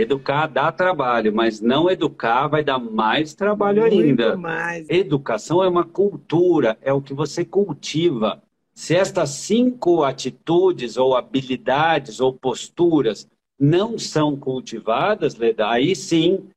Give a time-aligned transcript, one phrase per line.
[0.00, 4.36] Educar dá trabalho, mas não educar vai dar mais trabalho Muito ainda.
[4.36, 4.88] mais.
[4.88, 8.42] Educação é uma cultura, é o que você cultiva.
[8.74, 16.48] Se estas cinco atitudes ou habilidades ou posturas não são cultivadas, Leda, aí sim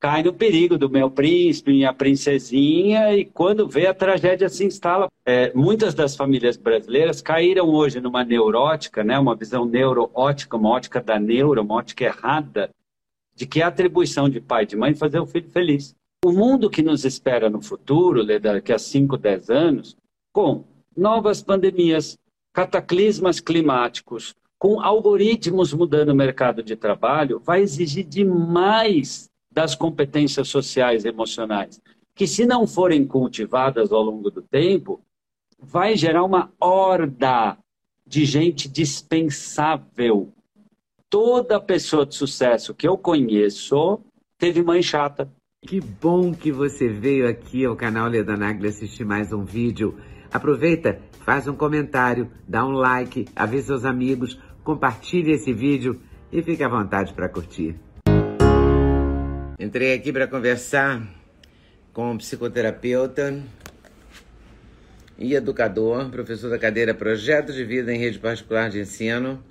[0.00, 5.08] cai no perigo do meu príncipe, minha princesinha, e quando vê a tragédia se instala.
[5.26, 11.00] É, muitas das famílias brasileiras caíram hoje numa neurótica, né, uma visão neuroótica, uma ótica
[11.02, 12.70] da neuro, uma ótica errada,
[13.40, 15.96] de que a atribuição de pai e de mãe é fazer o filho feliz.
[16.22, 19.96] O mundo que nos espera no futuro, daqui a 5, 10 anos,
[20.30, 20.62] com
[20.94, 22.18] novas pandemias,
[22.52, 31.06] cataclismas climáticos, com algoritmos mudando o mercado de trabalho, vai exigir demais das competências sociais
[31.06, 31.80] e emocionais,
[32.14, 35.00] que se não forem cultivadas ao longo do tempo,
[35.58, 37.56] vai gerar uma horda
[38.06, 40.30] de gente dispensável.
[41.10, 44.00] Toda pessoa de sucesso que eu conheço
[44.38, 45.28] teve mãe chata.
[45.66, 49.98] Que bom que você veio aqui ao canal Leda Nagli assistir mais um vídeo.
[50.32, 56.00] Aproveita, faz um comentário, dá um like, avisa seus amigos, compartilhe esse vídeo
[56.30, 57.74] e fique à vontade para curtir.
[59.58, 61.02] Entrei aqui para conversar
[61.92, 63.42] com um psicoterapeuta
[65.18, 69.42] e educador, professor da cadeira Projeto de Vida em Rede Particular de Ensino,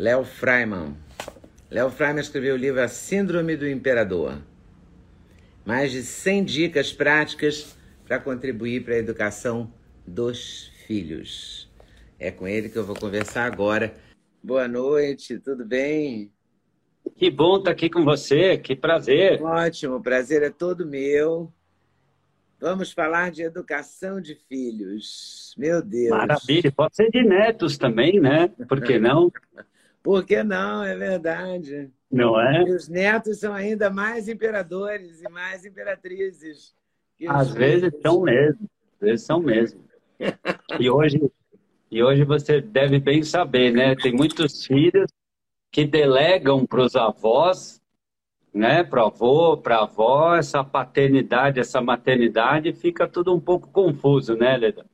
[0.00, 0.96] Léo Freiman.
[1.70, 4.38] Léo Freiman escreveu o livro A Síndrome do Imperador.
[5.62, 9.70] Mais de 100 dicas práticas para contribuir para a educação
[10.06, 11.70] dos filhos.
[12.18, 13.94] É com ele que eu vou conversar agora.
[14.42, 16.32] Boa noite, tudo bem?
[17.16, 19.42] Que bom estar aqui com você, que prazer.
[19.42, 21.52] Ótimo, o prazer é todo meu.
[22.58, 25.54] Vamos falar de educação de filhos.
[25.58, 26.08] Meu Deus.
[26.08, 28.48] Maravilha, pode ser de netos também, né?
[28.66, 29.30] Por que não?
[30.02, 30.82] Por que não?
[30.82, 31.90] É verdade.
[32.10, 32.62] Não é?
[32.62, 36.74] E os netos são ainda mais imperadores e mais imperatrizes.
[37.28, 38.02] Às vezes filhos.
[38.02, 39.84] são mesmo, às vezes são mesmo.
[40.78, 41.20] E hoje,
[41.90, 43.94] e hoje você deve bem saber, né?
[43.94, 45.10] Tem muitos filhos
[45.70, 47.80] que delegam para os avós,
[48.52, 48.82] né?
[48.82, 54.84] Para avô, para avó, essa paternidade, essa maternidade, fica tudo um pouco confuso, né, Leda?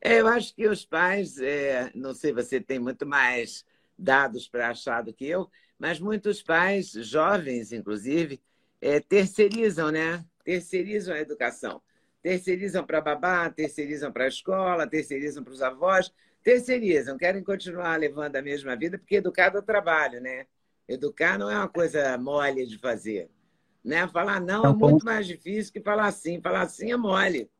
[0.00, 3.64] É, eu acho que os pais, é, não sei, você tem muito mais
[3.98, 8.40] dados para achar do que eu, mas muitos pais, jovens inclusive,
[8.80, 10.24] é, terceirizam, né?
[10.44, 11.82] Terceirizam a educação.
[12.22, 18.36] Terceirizam para babá, terceirizam para a escola, terceirizam para os avós, terceirizam, querem continuar levando
[18.36, 20.46] a mesma vida, porque educar é trabalho, né?
[20.88, 23.30] Educar não é uma coisa mole de fazer.
[23.84, 24.06] Né?
[24.08, 26.40] Falar não é muito mais difícil que falar sim.
[26.40, 27.50] Falar sim é mole.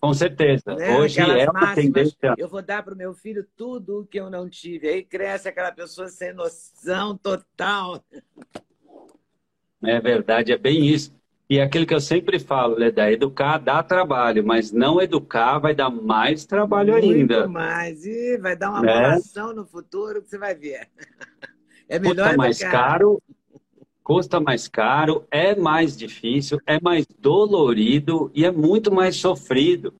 [0.00, 0.74] Com certeza.
[0.74, 0.96] né?
[0.98, 2.34] Hoje Aquelas é uma tendência.
[2.36, 4.88] Eu vou dar para o meu filho tudo o que eu não tive.
[4.88, 8.04] Aí cresce aquela pessoa sem noção total.
[9.82, 11.12] É verdade, é bem isso.
[11.48, 15.74] E é aquilo que eu sempre falo, Leda, educar dá trabalho, mas não educar vai
[15.74, 17.40] dar mais trabalho ainda.
[17.40, 18.04] Muito mais.
[18.06, 19.18] E vai dar uma Né?
[19.54, 20.88] no futuro que você vai ver.
[21.86, 22.72] É melhor Custa mais educar.
[22.72, 23.22] caro,
[24.04, 29.94] custa mais caro, é mais difícil, é mais dolorido e é muito mais sofrido.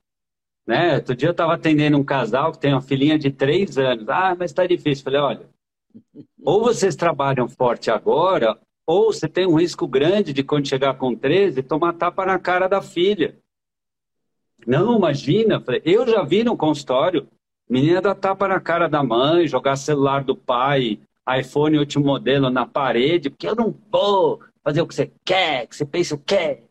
[0.67, 0.97] Né?
[0.97, 4.09] Outro dia eu estava atendendo um casal que tem uma filhinha de três anos.
[4.09, 5.05] Ah, mas está difícil.
[5.05, 5.49] Falei, olha,
[6.45, 11.17] ou vocês trabalham forte agora, ou você tem um risco grande de quando chegar com
[11.17, 13.39] 13, tomar tapa na cara da filha.
[14.67, 15.61] Não, imagina.
[15.61, 17.27] Falei, eu já vi no consultório,
[17.69, 21.01] menina dar tapa na cara da mãe, jogar celular do pai,
[21.39, 25.77] iPhone último modelo na parede, porque eu não vou fazer o que você quer, que
[25.77, 26.63] você pensa o quê.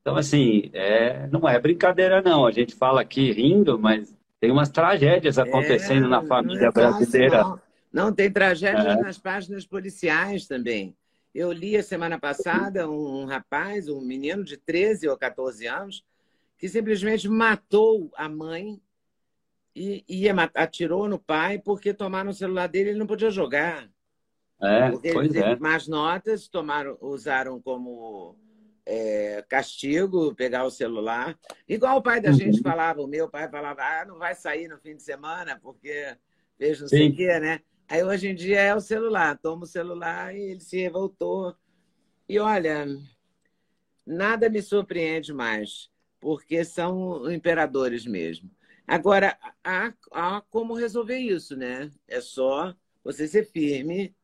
[0.00, 2.46] Então, assim, é, não é brincadeira, não.
[2.46, 6.90] A gente fala aqui rindo, mas tem umas tragédias acontecendo É, na família é fácil,
[6.98, 7.42] brasileira.
[7.42, 7.60] não.
[7.92, 9.00] Não, tem tragédias É.
[9.00, 10.96] nas páginas policiais também.
[11.32, 16.04] Eu li a semana passada um rapaz, um menino de 13 ou 14 anos,
[16.58, 18.80] que simplesmente matou a mãe
[19.74, 23.30] e ia mat- atirou no pai porque tomaram o celular dele e ele não podia
[23.30, 23.90] jogar.
[24.60, 25.56] É, Porque ele pois teve é.
[25.56, 28.36] más notas, tomaram, usaram como
[28.86, 31.38] é, castigo pegar o celular.
[31.68, 32.36] Igual o pai da Uhum.
[32.36, 36.16] gente falava, o meu pai falava, ah, não vai sair no fim de semana porque
[36.56, 37.60] fez não sei o quê, né?
[37.88, 41.54] Aí hoje em dia é o celular, toma o celular e ele se revoltou.
[42.28, 42.86] E olha,
[44.06, 45.90] nada me surpreende mais,
[46.20, 48.50] porque são imperadores mesmo.
[48.86, 51.90] Agora, há, há como resolver isso, né?
[52.06, 54.14] É só você ser firme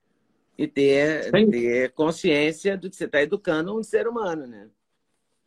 [0.56, 4.68] e ter, ter consciência do que você está educando um ser humano, né?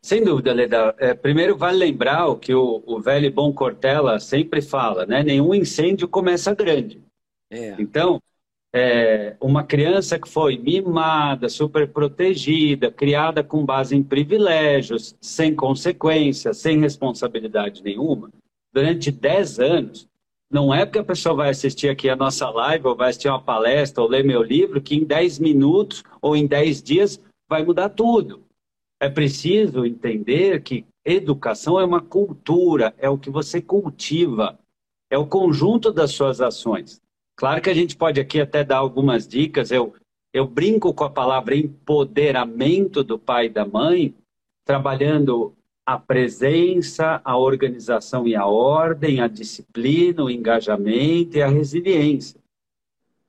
[0.02, 0.96] Sem dúvida, Leda.
[0.98, 5.24] É, primeiro, vale lembrar o que o, o velho bom Cortella sempre fala, né?
[5.24, 7.02] Nenhum incêndio começa grande.
[7.50, 7.76] É.
[7.80, 8.20] Então,
[8.74, 16.58] é, uma criança que foi mimada, super protegida, criada com base em privilégios, sem consequências,
[16.58, 18.30] sem responsabilidade nenhuma,
[18.74, 20.10] durante 10 anos,
[20.50, 23.42] não é porque a pessoa vai assistir aqui a nossa live, ou vai assistir uma
[23.42, 27.90] palestra, ou ler meu livro, que em 10 minutos ou em 10 dias vai mudar
[27.90, 28.44] tudo.
[29.00, 34.58] É preciso entender que educação é uma cultura, é o que você cultiva,
[35.10, 37.02] é o conjunto das suas ações.
[37.36, 39.72] Claro que a gente pode aqui até dar algumas dicas.
[39.72, 39.94] Eu,
[40.32, 44.16] eu brinco com a palavra empoderamento do pai e da mãe,
[44.66, 45.54] trabalhando
[45.86, 52.40] a presença, a organização e a ordem, a disciplina, o engajamento e a resiliência.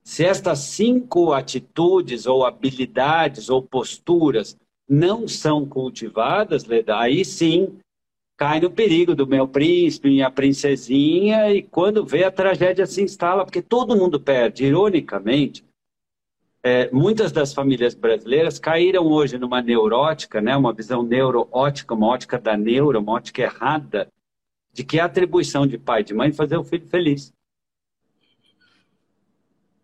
[0.02, 4.56] Se estas cinco atitudes ou habilidades ou posturas
[4.88, 7.78] não são cultivadas, Leda, aí sim
[8.36, 13.44] cai no perigo do meu príncipe, minha princesinha, e quando vê a tragédia se instala,
[13.44, 14.66] porque todo mundo perde.
[14.66, 15.64] Ironicamente,
[16.64, 22.38] é, muitas das famílias brasileiras caíram hoje numa neurótica, né, uma visão neuroótica, uma ótica
[22.38, 24.10] da neuro, uma ótica errada,
[24.72, 27.32] de que é a atribuição de pai e de mãe fazer o filho feliz.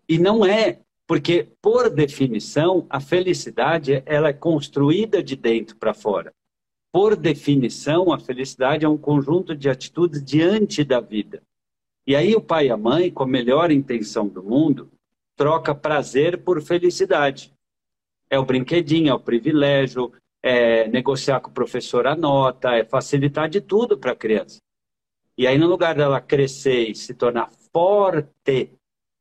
[0.09, 6.33] E não é, porque, por definição, a felicidade ela é construída de dentro para fora
[6.93, 11.43] por definição, a felicidade é um conjunto de atitudes diante da vida.
[12.07, 14.91] E aí o pai e a mãe, com a melhor intenção do mundo,
[15.41, 17.51] troca prazer por felicidade.
[18.29, 23.49] É o brinquedinho, é o privilégio, é negociar com o professor a nota, é facilitar
[23.49, 24.59] de tudo para a criança.
[25.39, 28.71] E aí, no lugar dela crescer e se tornar forte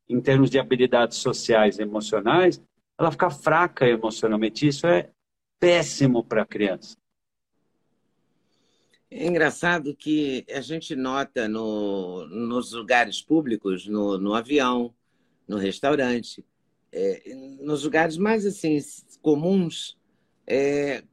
[0.10, 2.62] em termos de habilidades sociais e emocionais,
[3.00, 4.68] ela fica fraca emocionalmente.
[4.68, 5.12] Isso é
[5.57, 6.98] péssimo para a criança.
[9.10, 14.94] É engraçado que a gente nota no, nos lugares públicos, no, no avião,
[15.49, 16.45] no restaurante,
[16.91, 18.77] é, nos lugares mais assim
[19.19, 19.97] comuns,
[20.45, 21.03] é,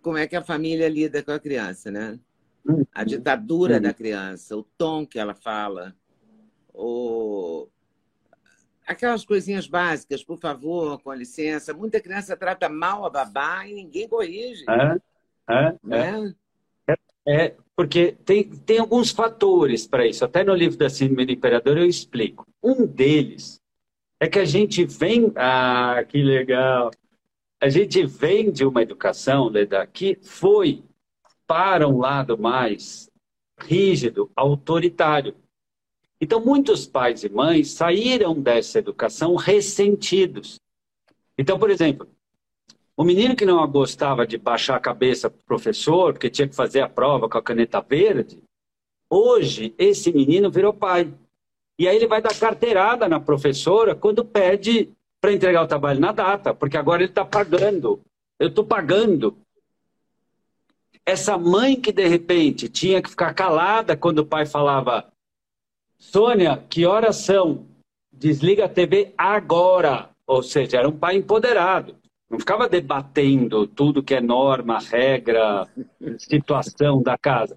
[0.00, 2.18] como é que a família lida com a criança, né?
[2.94, 5.94] A ditadura da criança, o tom que ela fala,
[6.72, 7.68] o...
[8.86, 11.74] aquelas coisinhas básicas, por favor, com licença.
[11.74, 14.64] Muita criança trata mal a babá e ninguém corrige.
[14.68, 15.00] É,
[15.52, 16.34] é, né?
[16.86, 16.94] é.
[17.28, 20.24] É, porque tem, tem alguns fatores para isso.
[20.24, 22.46] Até no livro da Síndrome do Imperador eu explico.
[22.62, 23.59] Um deles
[24.20, 25.32] é que a gente vem.
[25.34, 26.90] Ah, que legal!
[27.60, 30.84] A gente vem de uma educação, Leda, que foi
[31.46, 33.10] para um lado mais
[33.58, 35.34] rígido, autoritário.
[36.20, 40.60] Então, muitos pais e mães saíram dessa educação ressentidos.
[41.36, 42.06] Então, por exemplo,
[42.96, 46.54] o menino que não gostava de baixar a cabeça para o professor, porque tinha que
[46.54, 48.38] fazer a prova com a caneta verde,
[49.08, 51.12] hoje esse menino virou pai.
[51.80, 56.12] E aí ele vai dar carteirada na professora quando pede para entregar o trabalho na
[56.12, 58.02] data, porque agora ele está pagando.
[58.38, 59.38] Eu estou pagando.
[61.06, 65.10] Essa mãe que de repente tinha que ficar calada quando o pai falava:
[65.98, 67.64] Sônia, que horas são?
[68.12, 70.10] Desliga a TV agora.
[70.26, 71.96] Ou seja, era um pai empoderado.
[72.28, 75.66] Não ficava debatendo tudo que é norma, regra,
[76.20, 77.56] situação da casa.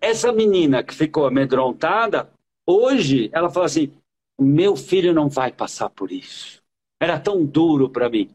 [0.00, 2.30] Essa menina que ficou amedrontada,
[2.70, 3.92] hoje ela fala assim:
[4.38, 6.62] meu filho não vai passar por isso.
[6.98, 8.30] Era tão duro para mim.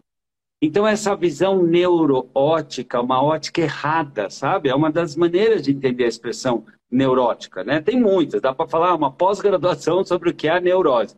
[0.62, 4.70] Então, essa visão neuroótica, uma ótica errada, sabe?
[4.70, 7.82] É uma das maneiras de entender a expressão neurótica, né?
[7.82, 11.15] Tem muitas, dá para falar uma pós-graduação sobre o que é a neurose.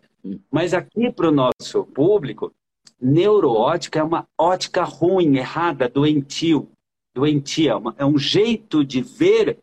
[0.52, 2.52] Mas aqui para o nosso público,
[3.00, 6.68] neuroótica é uma ótica ruim, errada, doentio,
[7.16, 9.60] doentia, é, é um jeito de ver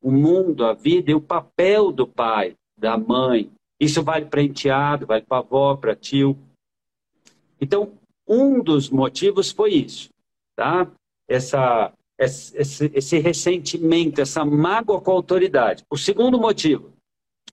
[0.00, 3.50] o mundo, a vida e o papel do pai, da mãe.
[3.80, 6.38] Isso vale para enteado, vale para avó, para tio.
[7.60, 7.92] Então,
[8.26, 10.08] um dos motivos foi isso,
[10.56, 10.90] tá?
[11.28, 15.82] Essa, esse, esse ressentimento, essa mágoa com a autoridade.
[15.90, 16.92] O segundo motivo,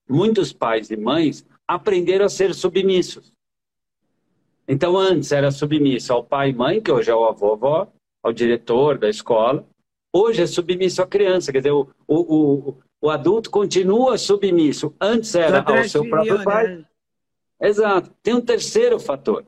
[0.08, 3.32] muitos pais e mães aprenderam a ser submissos.
[4.68, 7.92] Então, antes era submisso ao pai e mãe, que hoje é o avô, avó,
[8.24, 9.66] ao diretor da escola.
[10.14, 14.94] Hoje é submisso à criança, quer dizer, o, o, o, o adulto continua submisso.
[15.02, 16.68] Antes era ao seu próprio pai.
[16.68, 16.86] Né?
[17.60, 18.12] Exato.
[18.22, 19.44] Tem um terceiro fator.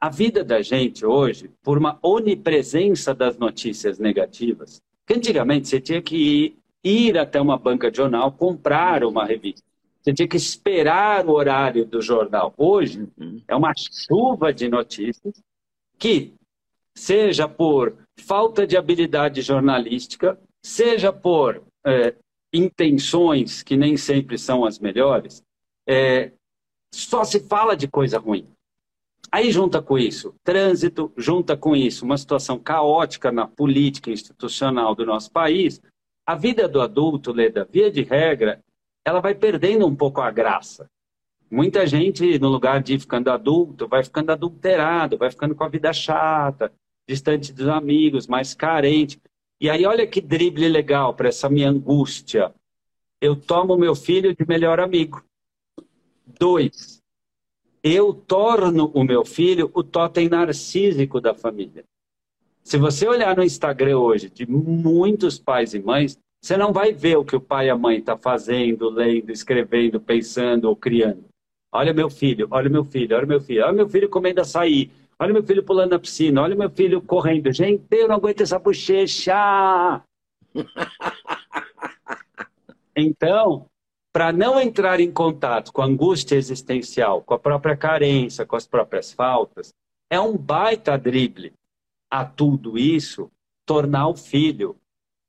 [0.00, 6.00] A vida da gente hoje, por uma onipresença das notícias negativas, que antigamente você tinha
[6.00, 9.64] que ir ir até uma banca de jornal, comprar uma revista.
[10.02, 12.52] Você tinha que esperar o horário do jornal.
[12.58, 13.40] Hoje uhum.
[13.48, 15.42] é uma chuva de notícias
[15.98, 16.34] que,
[16.94, 22.14] seja por falta de habilidade jornalística, seja por é,
[22.54, 25.42] intenções que nem sempre são as melhores,
[25.86, 26.32] é,
[26.94, 28.46] só se fala de coisa ruim.
[29.32, 35.04] Aí junta com isso trânsito, junta com isso uma situação caótica na política institucional do
[35.04, 35.82] nosso país.
[36.24, 38.62] A vida do adulto, Leda, via de regra,
[39.04, 40.88] ela vai perdendo um pouco a graça.
[41.50, 45.68] Muita gente, no lugar de ir ficando adulto, vai ficando adulterado, vai ficando com a
[45.68, 46.72] vida chata,
[47.06, 49.20] distante dos amigos, mais carente.
[49.60, 52.52] E aí, olha que drible legal para essa minha angústia.
[53.20, 55.24] Eu tomo meu filho de melhor amigo.
[56.38, 57.00] Dois,
[57.82, 61.84] eu torno o meu filho o totem narcísico da família.
[62.62, 67.16] Se você olhar no Instagram hoje de muitos pais e mães, você não vai ver
[67.18, 71.24] o que o pai e a mãe estão tá fazendo, lendo, escrevendo, pensando ou criando.
[71.70, 75.32] Olha meu filho, olha meu filho, olha meu filho, olha meu filho comendo açaí, olha
[75.32, 77.52] meu filho pulando na piscina, olha meu filho correndo.
[77.52, 80.02] Gente, eu não aguento essa bochecha!
[82.96, 83.68] Então,
[84.12, 88.66] para não entrar em contato com a angústia existencial, com a própria carência, com as
[88.66, 89.74] próprias faltas,
[90.08, 91.52] é um baita drible
[92.08, 93.28] a tudo isso
[93.66, 94.76] tornar o filho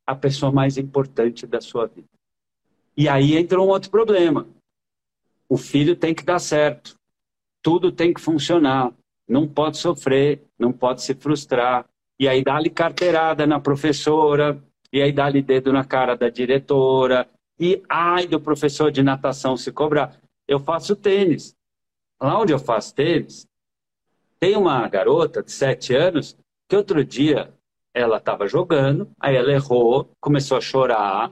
[0.05, 2.07] a pessoa mais importante da sua vida.
[2.95, 4.47] E aí entra um outro problema.
[5.49, 6.95] O filho tem que dar certo.
[7.63, 8.93] Tudo tem que funcionar.
[9.27, 11.85] Não pode sofrer, não pode se frustrar.
[12.19, 17.27] E aí dá-lhe carteirada na professora, e aí dá-lhe dedo na cara da diretora,
[17.59, 20.17] e ai do professor de natação se cobrar.
[20.47, 21.55] Eu faço tênis.
[22.21, 23.45] Lá onde eu faço tênis,
[24.39, 26.37] tem uma garota de sete anos
[26.69, 27.53] que outro dia
[27.93, 31.31] ela estava jogando, aí ela errou, começou a chorar.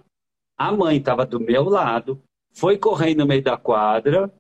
[0.58, 2.22] A mãe estava do meu lado,
[2.54, 4.32] foi correndo no meio da quadra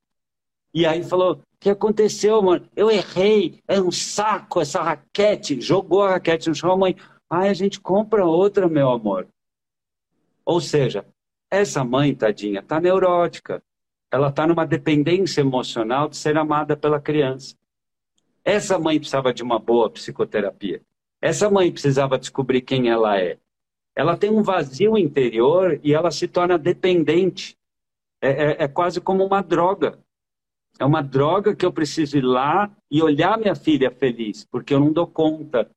[0.73, 2.67] e aí falou: que aconteceu, mano?
[2.75, 5.61] Eu errei, é um saco essa raquete.
[5.61, 6.95] Jogou a raquete no chão, a mãe.
[7.29, 9.29] Ai, a gente compra outra, meu amor.
[10.45, 11.05] Ou seja,
[11.49, 13.63] essa mãe, tadinha, está neurótica.
[14.11, 17.55] Ela está numa dependência emocional de ser amada pela criança.
[18.43, 20.81] Essa mãe precisava de uma boa psicoterapia.
[21.21, 23.39] Essa mãe precisava descobrir quem ela é.
[23.95, 27.57] Ela tem um vazio interior e ela se torna dependente.
[28.21, 29.97] É, é, é quase como uma droga.
[30.79, 34.79] É uma droga que eu preciso ir lá e olhar minha filha feliz, porque eu
[34.79, 35.69] não dou conta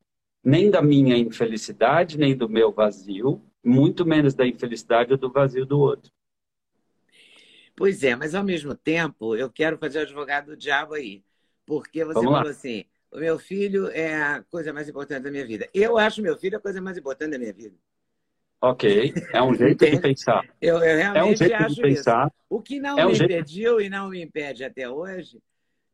[0.42, 5.66] nem da minha infelicidade, nem do meu vazio, muito menos da infelicidade ou do vazio
[5.66, 6.10] do outro.
[7.76, 11.22] Pois é, mas ao mesmo tempo eu quero fazer o advogado do diabo aí.
[11.66, 12.50] Porque você Vamos falou lá.
[12.50, 15.68] assim, o meu filho é a coisa mais importante da minha vida.
[15.74, 17.76] Eu acho meu filho a coisa mais importante da minha vida.
[18.60, 20.44] Ok, é um jeito de pensar.
[20.60, 22.26] Eu, eu realmente é um jeito acho de pensar.
[22.26, 22.36] Isso.
[22.48, 23.32] O que não é um me jeito...
[23.32, 25.38] impediu e não me impede até hoje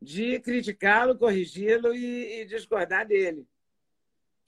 [0.01, 3.47] de criticá-lo, corrigi-lo e, e, discordar dele.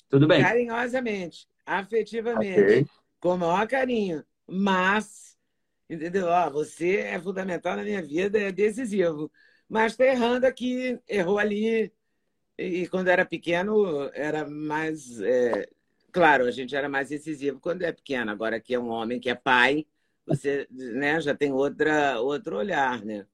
[0.10, 0.42] Tudo bem.
[0.42, 2.86] Carinhosamente, afetivamente, okay.
[3.20, 4.24] com o maior carinho.
[4.46, 5.38] Mas,
[5.90, 6.28] entendeu?
[6.28, 9.32] Ó, você é fundamental na minha vida, é decisivo.
[9.68, 11.92] Mas está errando aqui, errou ali,
[12.58, 15.20] e quando era pequeno, era mais.
[15.22, 15.68] É...
[16.16, 18.32] Claro, a gente era mais decisivo quando é pequeno.
[18.32, 19.86] Agora que é um homem que é pai,
[20.26, 23.28] você né, já tem outra, outro olhar, né?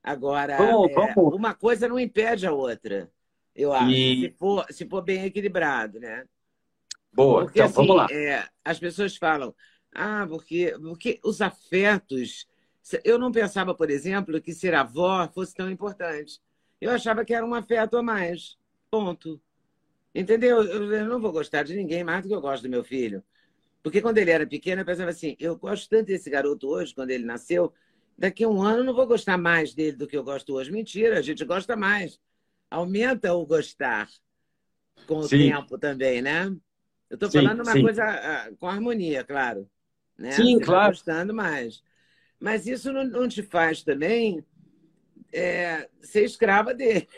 [0.00, 1.34] Agora, vamos, é, vamos.
[1.34, 3.10] uma coisa não impede a outra,
[3.52, 4.20] eu acho, e...
[4.20, 6.24] se, for, se for bem equilibrado, né?
[7.12, 8.06] Boa, porque, então assim, vamos lá.
[8.12, 9.52] É, as pessoas falam,
[9.92, 12.46] ah, porque, porque os afetos.
[13.02, 16.38] Eu não pensava, por exemplo, que ser avó fosse tão importante.
[16.80, 18.56] Eu achava que era um afeto a mais.
[18.88, 19.40] Ponto.
[20.14, 20.62] Entendeu?
[20.62, 23.22] Eu não vou gostar de ninguém mais do que eu gosto do meu filho.
[23.82, 27.10] Porque quando ele era pequeno, eu pensava assim: eu gosto tanto desse garoto hoje, quando
[27.10, 27.72] ele nasceu,
[28.16, 30.70] daqui a um ano eu não vou gostar mais dele do que eu gosto hoje.
[30.70, 32.18] Mentira, a gente gosta mais.
[32.70, 34.08] Aumenta o gostar
[35.06, 35.50] com o sim.
[35.50, 36.46] tempo também, né?
[37.10, 37.82] Eu estou falando uma sim.
[37.82, 39.68] coisa ah, com harmonia, claro.
[40.16, 40.32] Né?
[40.32, 40.92] Sim, Você claro.
[40.92, 41.82] gostando mais.
[42.40, 44.44] Mas isso não, não te faz também
[45.32, 47.08] é, ser escrava dele.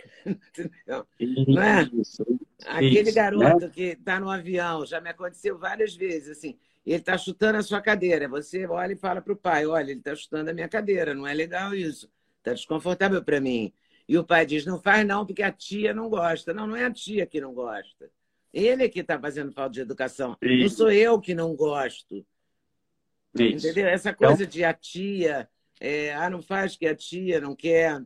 [1.49, 1.89] Não é?
[1.93, 2.25] Isso,
[2.67, 3.71] Aquele isso, garoto né?
[3.73, 7.81] que está no avião, já me aconteceu várias vezes, assim, ele está chutando a sua
[7.81, 8.29] cadeira.
[8.29, 11.27] Você olha e fala para o pai: olha, ele está chutando a minha cadeira, não
[11.27, 13.73] é legal isso, está desconfortável para mim.
[14.09, 16.55] E o pai diz: não faz não, porque a tia não gosta.
[16.55, 18.11] Não, não é a tia que não gosta.
[18.53, 20.37] Ele é que está fazendo falta de educação.
[20.41, 20.63] Isso.
[20.63, 22.25] Não sou eu que não gosto.
[23.35, 23.67] Isso.
[23.67, 23.89] Entendeu?
[23.89, 24.47] Essa coisa então...
[24.47, 25.49] de a tia
[25.81, 28.03] é, ah, não faz que a tia não quer.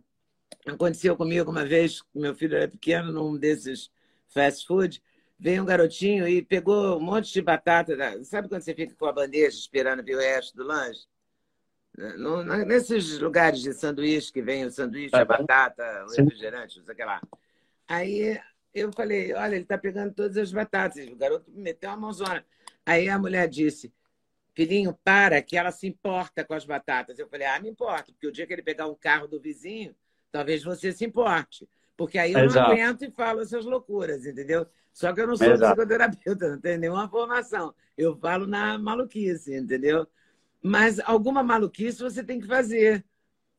[0.66, 3.90] Aconteceu comigo uma vez, meu filho era pequeno, num desses
[4.28, 5.02] fast food.
[5.38, 7.96] veio um garotinho e pegou um monte de batata.
[8.24, 11.06] Sabe quando você fica com a bandeja esperando ver o resto do lanche?
[12.16, 16.94] No, nesses lugares de sanduíche que vem o sanduíche, a batata, o refrigerante, não sei
[16.94, 17.20] o que lá.
[17.88, 18.40] Aí
[18.72, 21.06] eu falei, olha, ele está pegando todas as batatas.
[21.08, 22.44] O garoto meteu uma mãozona.
[22.86, 23.92] Aí a mulher disse,
[24.54, 27.18] filhinho, para, que ela se importa com as batatas.
[27.18, 29.94] Eu falei, ah, me importa, porque o dia que ele pegar um carro do vizinho,
[30.30, 31.68] talvez você se importe.
[31.96, 32.68] Porque aí eu Exato.
[32.68, 34.66] não aguento e falo essas loucuras, entendeu?
[34.92, 35.76] Só que eu não sou Exato.
[35.76, 37.74] psicoterapeuta, não tenho nenhuma formação.
[37.96, 40.06] Eu falo na maluquice, entendeu?
[40.62, 43.04] Mas alguma maluquice você tem que fazer.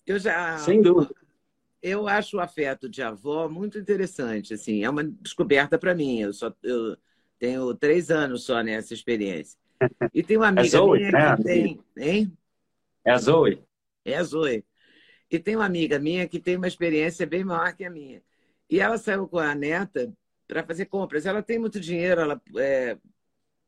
[0.05, 0.57] Eu já.
[0.57, 1.13] Sem dúvida.
[1.81, 4.53] Eu acho o afeto de avó muito interessante.
[4.53, 6.19] Assim, é uma descoberta para mim.
[6.19, 6.95] Eu só eu
[7.39, 9.59] tenho três anos só nessa experiência.
[10.13, 11.37] E tem uma é amiga é Zoe, minha né?
[11.37, 11.79] que tem.
[11.97, 12.37] Hein?
[13.03, 13.63] É a Zoe.
[14.05, 14.63] É a Zoe.
[15.31, 18.21] E tem uma amiga minha que tem uma experiência bem maior que a minha.
[18.69, 20.13] E ela saiu com a neta
[20.45, 21.25] para fazer compras.
[21.25, 22.97] Ela tem muito dinheiro, ela, é...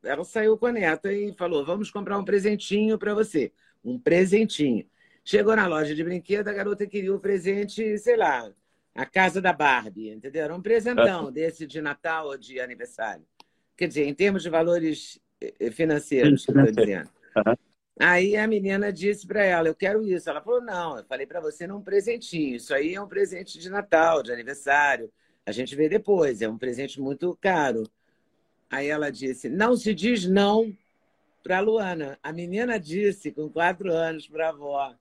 [0.04, 3.54] ela saiu com a neta e falou: vamos comprar um presentinho para você.
[3.84, 4.86] Um presentinho.
[5.24, 8.52] Chegou na loja de brinquedo, a garota queria o um presente, sei lá,
[8.94, 10.44] a casa da Barbie, entendeu?
[10.44, 13.26] Era um presentão desse de Natal ou de aniversário.
[13.78, 17.10] Quer dizer, em termos de valores eh, eh, financeiros, estou dizendo.
[17.38, 17.56] Uhum.
[18.00, 20.30] Aí a menina disse para ela: Eu quero isso.
[20.30, 22.56] Ela falou: Não, eu falei para você não um presentinho.
[22.56, 25.12] Isso aí é um presente de Natal, de aniversário.
[25.46, 27.84] A gente vê depois, é um presente muito caro.
[28.70, 30.76] Aí ela disse: Não se diz não
[31.44, 32.18] para Luana.
[32.24, 34.96] A menina disse, com quatro anos, para a avó: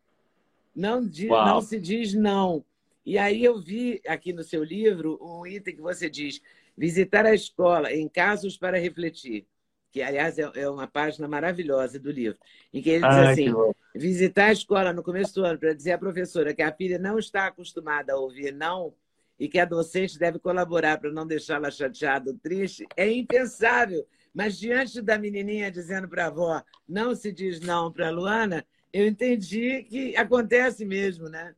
[0.74, 2.64] não, diz, não se diz não.
[3.06, 6.42] E aí eu vi aqui no seu livro um item que você diz:
[6.76, 9.46] visitar a escola em casos para refletir
[9.92, 12.38] que aliás é, é uma página maravilhosa do livro,
[12.72, 13.52] em que ele diz ah, assim:
[13.94, 17.18] visitar a escola no começo do ano para dizer à professora que a filha não
[17.18, 18.94] está acostumada a ouvir não
[19.38, 24.06] e que a docente deve colaborar para não deixá-la chateada ou triste, é impensável.
[24.32, 28.64] Mas diante da menininha dizendo para a avó, não se diz não para a Luana,
[28.92, 31.54] eu entendi que acontece mesmo, né?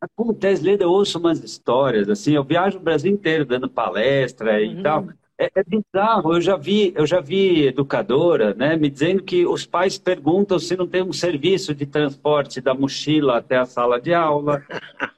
[0.00, 4.80] Acontece, Leda, eu ouço umas histórias, assim, eu viajo o Brasil inteiro dando palestra uhum.
[4.80, 5.08] e tal.
[5.40, 9.64] É, é, bizarro, eu já vi, eu já vi educadora, né, me dizendo que os
[9.64, 14.12] pais perguntam se não tem um serviço de transporte da mochila até a sala de
[14.12, 14.62] aula.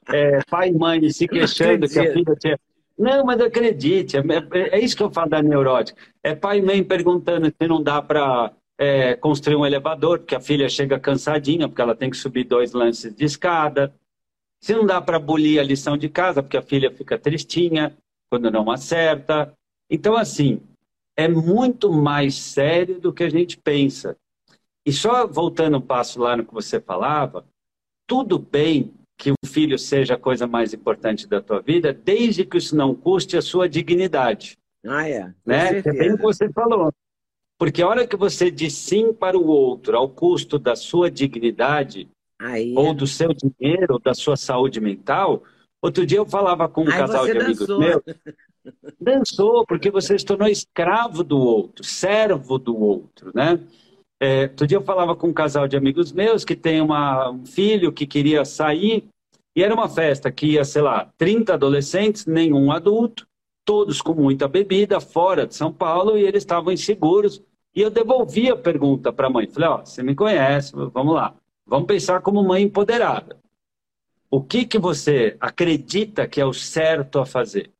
[0.09, 2.57] É, pai e mãe se queixando que a filha tinha.
[2.97, 6.01] Não, mas acredite, é, é, é, isso que eu falo da neurótica.
[6.23, 10.41] É pai e mãe perguntando se não dá para é, construir um elevador, porque a
[10.41, 13.93] filha chega cansadinha, porque ela tem que subir dois lances de escada.
[14.61, 17.97] Se não dá para abolir a lição de casa, porque a filha fica tristinha
[18.31, 19.53] quando não acerta.
[19.93, 20.63] Então, assim,
[21.15, 24.17] é muito mais sério do que a gente pensa.
[24.87, 27.45] E só voltando um passo lá no que você falava,
[28.07, 32.57] tudo bem que o filho seja a coisa mais importante da tua vida, desde que
[32.57, 34.57] isso não custe a sua dignidade.
[34.83, 35.31] Ah, é.
[35.45, 35.81] Né?
[35.81, 36.91] É bem o que você falou.
[37.59, 42.09] Porque a hora que você diz sim para o outro ao custo da sua dignidade,
[42.41, 42.75] Aí.
[42.75, 45.45] ou do seu dinheiro, ou da sua saúde mental.
[45.83, 48.03] Outro dia eu falava com um Aí casal de amigos meus.
[49.01, 53.61] Dançou, porque você se tornou escravo do outro, servo do outro, né?
[54.20, 57.44] É, outro dia eu falava com um casal de amigos meus que tem uma, um
[57.44, 59.05] filho que queria sair,
[59.55, 63.27] e era uma festa que ia, sei lá, 30 adolescentes, nenhum adulto,
[63.64, 67.42] todos com muita bebida, fora de São Paulo, e eles estavam inseguros.
[67.75, 69.48] E eu devolvi a pergunta para a mãe.
[69.48, 71.35] Falei, ó, oh, você me conhece, vamos lá.
[71.66, 73.38] Vamos pensar como mãe empoderada.
[74.31, 77.72] O que, que você acredita que é o certo a fazer?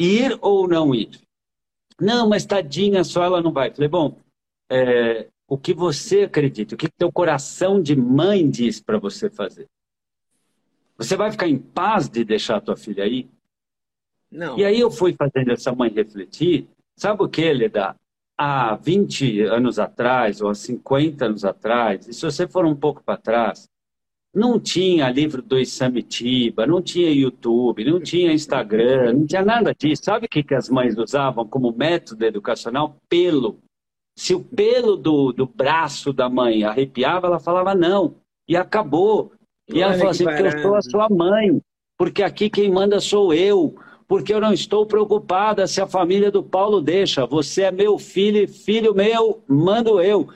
[0.00, 1.20] Ir ou não ir?
[2.00, 3.70] Não, mas tadinha, só ela não vai.
[3.70, 4.16] Falei, bom,
[4.70, 9.66] é, o que você acredita, o que teu coração de mãe diz para você fazer?
[10.96, 13.28] Você vai ficar em paz de deixar a tua filha aí?
[14.30, 14.58] Não.
[14.58, 16.68] E aí eu fui fazendo essa mãe refletir.
[16.96, 17.94] Sabe o que, Leda?
[18.38, 23.02] Há 20 anos atrás, ou há 50 anos atrás, e se você for um pouco
[23.02, 23.68] para trás,
[24.32, 30.04] não tinha livro do Isamitiba, não tinha YouTube, não tinha Instagram, não tinha nada disso.
[30.04, 32.96] Sabe o que, que as mães usavam como método educacional?
[33.08, 33.58] Pelo.
[34.16, 38.14] Se o pelo do, do braço da mãe arrepiava, ela falava não.
[38.48, 39.32] E acabou.
[39.68, 41.60] E Olha ela falou assim, porque eu sou a sua mãe,
[41.98, 43.74] porque aqui quem manda sou eu,
[44.06, 47.26] porque eu não estou preocupada se a família do Paulo deixa.
[47.26, 50.28] Você é meu filho, filho meu, mando eu.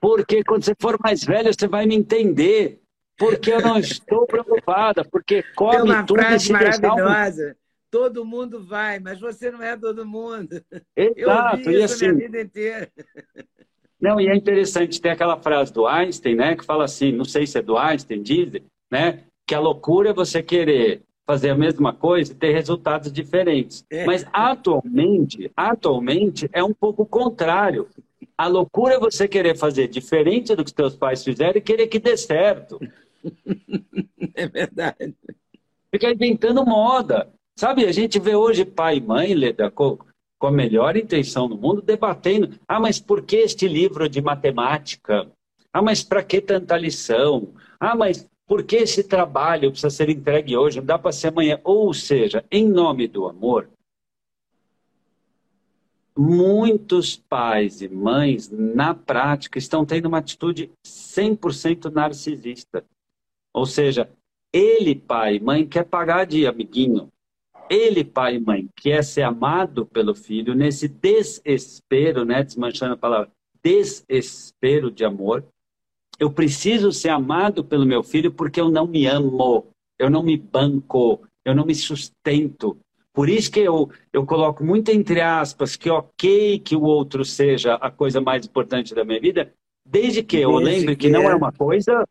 [0.00, 2.83] Porque quando você for mais velho, você vai me entender
[3.24, 7.50] porque eu não estou preocupada, porque come Tem uma tudo frase maravilhosa.
[7.50, 7.64] Um...
[7.90, 10.60] Todo mundo vai, mas você não é todo mundo.
[10.96, 12.90] Exato, eu vi e assim, minha vida inteira.
[14.00, 17.46] Não, e é interessante, tem aquela frase do Einstein, né, que fala assim, não sei
[17.46, 18.52] se é do Einstein, diz,
[18.90, 23.84] né, que a loucura é você querer fazer a mesma coisa e ter resultados diferentes.
[23.90, 24.04] É.
[24.04, 27.88] Mas atualmente, atualmente é um pouco o contrário.
[28.36, 31.98] A loucura é você querer fazer diferente do que seus pais fizeram e querer que
[31.98, 32.78] dê certo.
[34.34, 35.14] É verdade.
[35.92, 37.32] Fica inventando moda.
[37.56, 39.96] Sabe, a gente vê hoje pai e mãe, Leda, com,
[40.38, 42.58] com a melhor intenção do mundo, debatendo.
[42.66, 45.30] Ah, mas por que este livro de matemática?
[45.72, 47.54] Ah, mas para que tanta lição?
[47.78, 50.78] Ah, mas por que esse trabalho precisa ser entregue hoje?
[50.78, 51.60] Não dá para ser amanhã.
[51.62, 53.68] Ou seja, em nome do amor,
[56.16, 62.84] muitos pais e mães, na prática, estão tendo uma atitude 100% narcisista.
[63.54, 64.10] Ou seja,
[64.52, 67.08] ele, pai e mãe, quer pagar de amiguinho.
[67.70, 72.42] Ele, pai e mãe, quer ser amado pelo filho nesse desespero, né?
[72.42, 73.30] desmanchando a palavra,
[73.62, 75.44] desespero de amor.
[76.18, 79.66] Eu preciso ser amado pelo meu filho porque eu não me amo,
[79.98, 82.78] eu não me banco, eu não me sustento,
[83.14, 87.74] por isso que eu, eu coloco muito entre aspas que ok que o outro seja
[87.74, 89.52] a coisa mais importante da minha vida,
[89.86, 91.26] desde que eu desde lembre que, que não é.
[91.26, 92.04] é uma coisa,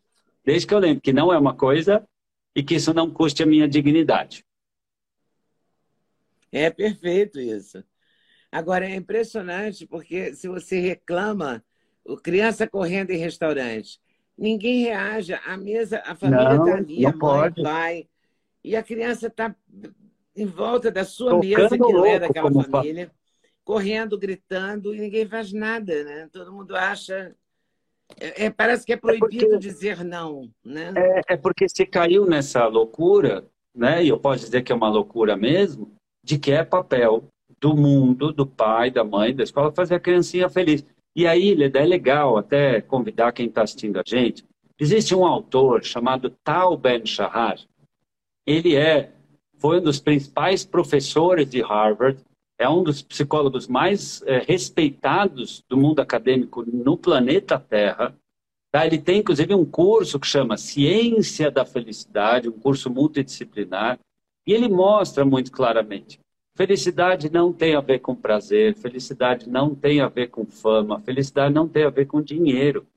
[0.43, 2.07] desde que eu lembre que não é uma coisa
[2.55, 4.45] e que isso não custe a minha dignidade.
[6.51, 7.83] É perfeito isso.
[8.51, 11.63] Agora é impressionante porque se você reclama,
[12.21, 13.99] criança correndo em restaurante,
[14.37, 17.61] ninguém reage, a mesa, a família está ali, a mãe, pode.
[17.61, 18.07] o pai,
[18.63, 19.55] e a criança está
[20.35, 23.11] em volta da sua Tocando mesa, que não é daquela família,
[23.63, 26.29] correndo, gritando, e ninguém faz nada, né?
[26.31, 27.35] Todo mundo acha.
[28.19, 29.57] É, é parece que é proibido é porque...
[29.57, 30.93] dizer não, né?
[30.95, 34.03] É, é porque se caiu nessa loucura, né?
[34.03, 35.91] E eu posso dizer que é uma loucura mesmo,
[36.23, 37.23] de que é papel
[37.59, 40.85] do mundo, do pai, da mãe, da escola, fazer a criancinha feliz.
[41.15, 44.43] E aí, é legal até convidar quem está assistindo a gente.
[44.79, 47.59] Existe um autor chamado Tal Ben-Shahar.
[48.45, 49.11] Ele é
[49.63, 52.19] foi um dos principais professores de Harvard,
[52.63, 58.15] é um dos psicólogos mais é, respeitados do mundo acadêmico no planeta Terra.
[58.71, 58.85] Tá?
[58.85, 63.99] Ele tem, inclusive, um curso que chama Ciência da Felicidade, um curso multidisciplinar,
[64.47, 66.21] e ele mostra muito claramente.
[66.55, 71.53] Felicidade não tem a ver com prazer, felicidade não tem a ver com fama, felicidade
[71.53, 72.87] não tem a ver com dinheiro.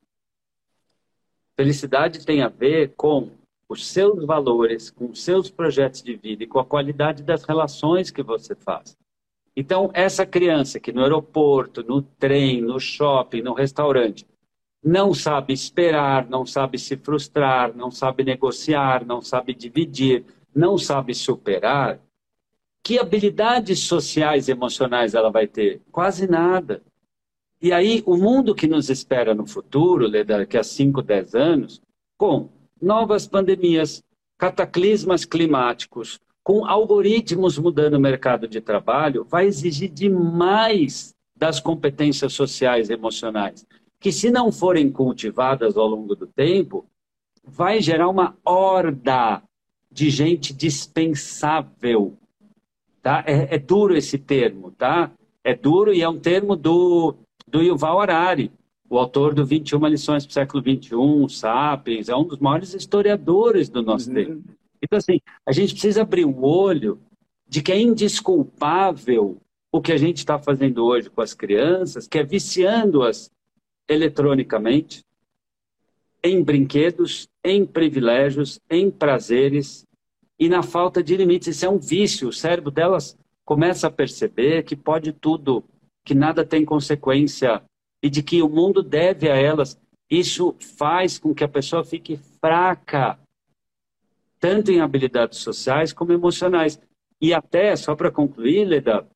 [1.57, 3.31] Felicidade tem a ver com
[3.69, 8.13] os seus valores, com os seus projetos de vida e com a qualidade das relações
[8.13, 8.97] que você faz.
[9.57, 14.27] Então, essa criança que no aeroporto, no trem, no shopping, no restaurante,
[14.85, 21.15] não sabe esperar, não sabe se frustrar, não sabe negociar, não sabe dividir, não sabe
[21.15, 21.99] superar,
[22.87, 25.81] que habilidades sociais e emocionais ela vai ter?
[25.91, 26.83] Quase nada.
[27.61, 31.83] E aí, o mundo que nos espera no futuro, daqui a 5, 10 anos,
[32.17, 32.49] com
[32.81, 34.05] novas pandemias,
[34.39, 42.89] cataclismas climáticos, com algoritmos mudando o mercado de trabalho, vai exigir demais das competências sociais
[42.89, 43.67] e emocionais,
[43.99, 46.87] que se não forem cultivadas ao longo do tempo,
[47.43, 49.43] vai gerar uma horda
[49.91, 52.17] de gente dispensável.
[53.03, 53.25] Tá?
[53.27, 55.11] É, é duro esse termo, tá?
[55.43, 58.53] É duro e é um termo do, do Yuval Harari,
[58.89, 63.69] o autor do 21 lições para o século XXI, Sapiens, é um dos maiores historiadores
[63.69, 64.15] do nosso uhum.
[64.15, 64.57] tempo.
[64.83, 67.01] Então, assim, a gente precisa abrir o olho
[67.49, 69.41] de que é indesculpável
[69.73, 73.31] o que a gente está fazendo hoje com as crianças, que é viciando-as
[73.89, 75.05] eletronicamente,
[76.23, 79.87] em brinquedos, em privilégios, em prazeres
[80.39, 81.49] e na falta de limites.
[81.49, 82.29] Isso é um vício.
[82.29, 85.63] O cérebro delas começa a perceber que pode tudo,
[86.05, 87.63] que nada tem consequência
[88.03, 89.79] e de que o mundo deve a elas.
[90.11, 93.19] Isso faz com que a pessoa fique fraca,
[94.39, 96.81] tanto em habilidades sociais como emocionais.
[97.21, 99.07] E até, só para concluir, Leda,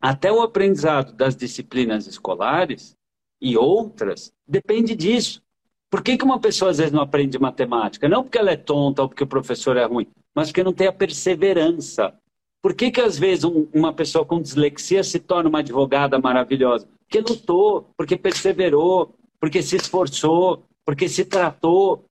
[0.00, 2.96] até o aprendizado das disciplinas escolares
[3.40, 5.42] e outras depende disso.
[5.90, 8.08] Por que, que uma pessoa às vezes não aprende matemática?
[8.08, 10.86] Não porque ela é tonta ou porque o professor é ruim, mas porque não tem
[10.86, 12.14] a perseverança.
[12.60, 16.86] Por que, que às vezes um, uma pessoa com dislexia se torna uma advogada maravilhosa?
[17.08, 22.04] Porque lutou, porque perseverou, porque se esforçou, porque se tratou.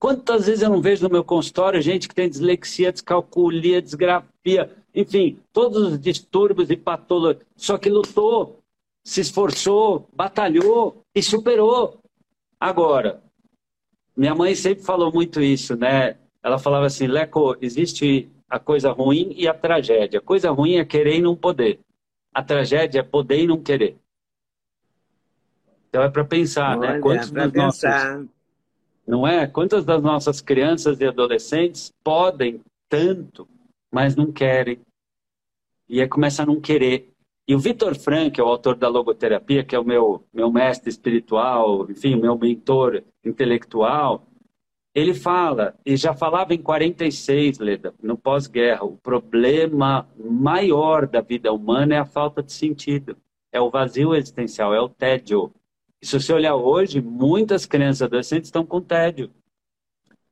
[0.00, 5.38] Quantas vezes eu não vejo no meu consultório gente que tem dislexia, descalculia, desgrafia, enfim,
[5.52, 8.60] todos os distúrbios e patologias, só que lutou,
[9.04, 12.00] se esforçou, batalhou e superou.
[12.58, 13.22] Agora,
[14.16, 16.16] minha mãe sempre falou muito isso, né?
[16.42, 20.18] Ela falava assim, Leco, existe a coisa ruim e a tragédia.
[20.18, 21.78] A coisa ruim é querer e não poder.
[22.32, 23.98] A tragédia é poder e não querer.
[25.90, 26.86] Então é para pensar, né?
[26.86, 27.00] Olha, né?
[27.00, 28.16] Quantos dos pensar.
[28.16, 28.30] nossos,
[29.06, 29.46] não é?
[29.46, 33.48] Quantas das nossas crianças e adolescentes podem tanto,
[33.92, 34.80] mas não querem.
[35.88, 37.10] E aí começa a não querer.
[37.46, 41.90] E o Vitor Frank, o autor da logoterapia, que é o meu, meu mestre espiritual,
[41.90, 44.26] enfim, meu mentor intelectual,
[44.94, 51.52] ele fala, e já falava em 46, Leda, no pós-guerra, o problema maior da vida
[51.52, 53.16] humana é a falta de sentido,
[53.52, 55.52] é o vazio existencial, é o tédio.
[56.02, 59.30] E se você olhar hoje, muitas crianças e adolescentes estão com tédio.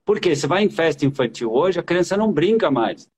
[0.04, 0.34] Por quê?
[0.34, 3.08] Você vai em festa infantil hoje, a criança não brinca mais.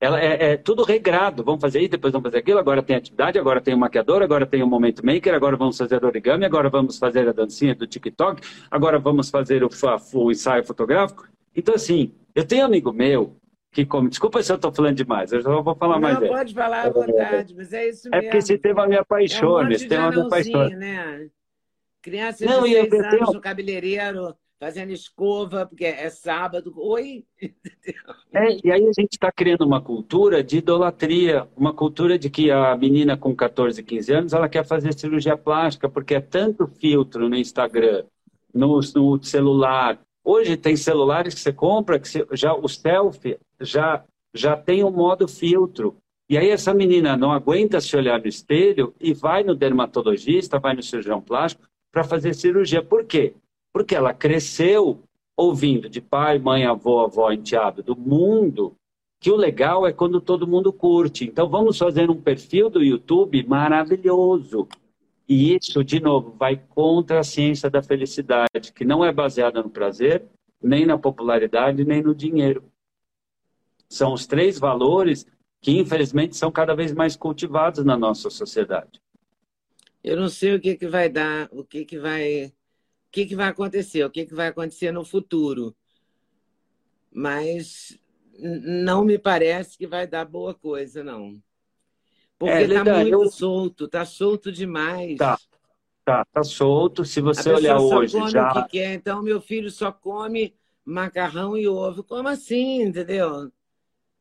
[0.00, 1.42] Ela é, é, tudo regrado.
[1.42, 2.58] Vamos fazer isso, depois vamos fazer aquilo.
[2.58, 6.04] Agora tem atividade, agora tem o maquiador, agora tem o momento maker, agora vamos fazer
[6.04, 8.40] origami, agora vamos fazer a dancinha do TikTok,
[8.70, 9.68] agora vamos fazer o,
[10.14, 11.28] o ensaio fotográfico.
[11.54, 13.36] Então, assim, eu tenho um amigo meu
[13.72, 14.08] que come.
[14.08, 16.20] Desculpa se eu estou falando demais, eu já vou falar Não, mais.
[16.20, 18.14] Não, pode falar à vontade, mas é isso mesmo.
[18.14, 19.64] É porque esse tema me apaixona.
[19.64, 20.76] É um esse tema me apaixona.
[20.76, 21.28] Né?
[22.02, 23.32] Criança de Não, seis eu, anos tenho...
[23.32, 26.72] no cabeleireiro fazendo escova, porque é sábado.
[26.76, 27.24] Oi!
[28.30, 32.50] É, e aí a gente está criando uma cultura de idolatria, uma cultura de que
[32.50, 37.26] a menina com 14, 15 anos, ela quer fazer cirurgia plástica, porque é tanto filtro
[37.26, 38.04] no Instagram,
[38.52, 39.98] no, no celular.
[40.22, 44.88] Hoje tem celulares que você compra, que você, já o selfie já, já tem o
[44.88, 45.96] um modo filtro.
[46.28, 50.74] E aí essa menina não aguenta se olhar no espelho e vai no dermatologista, vai
[50.74, 52.82] no cirurgião plástico para fazer cirurgia.
[52.82, 53.34] Por quê?
[53.72, 55.02] Porque ela cresceu
[55.36, 58.74] ouvindo de pai, mãe, avô, avó, enteado do mundo
[59.20, 61.24] que o legal é quando todo mundo curte.
[61.24, 64.68] Então vamos fazer um perfil do YouTube maravilhoso.
[65.28, 69.68] E isso, de novo, vai contra a ciência da felicidade, que não é baseada no
[69.68, 70.24] prazer,
[70.62, 72.64] nem na popularidade, nem no dinheiro.
[73.88, 75.26] São os três valores
[75.60, 79.00] que, infelizmente, são cada vez mais cultivados na nossa sociedade.
[80.08, 83.36] Eu não sei o que, que vai dar, o que, que vai o que, que
[83.36, 85.76] vai acontecer, o que, que vai acontecer no futuro.
[87.12, 87.98] Mas
[88.38, 91.38] não me parece que vai dar boa coisa, não.
[92.38, 93.30] Porque é, tá muito eu...
[93.30, 95.18] solto, tá solto demais.
[95.18, 95.38] Tá,
[96.06, 97.04] tá, tá solto.
[97.04, 98.50] Se você olhar hoje come já.
[98.50, 98.94] O que quer.
[98.94, 100.54] Então, meu filho só come
[100.86, 102.02] macarrão e ovo.
[102.02, 103.52] Como assim, entendeu?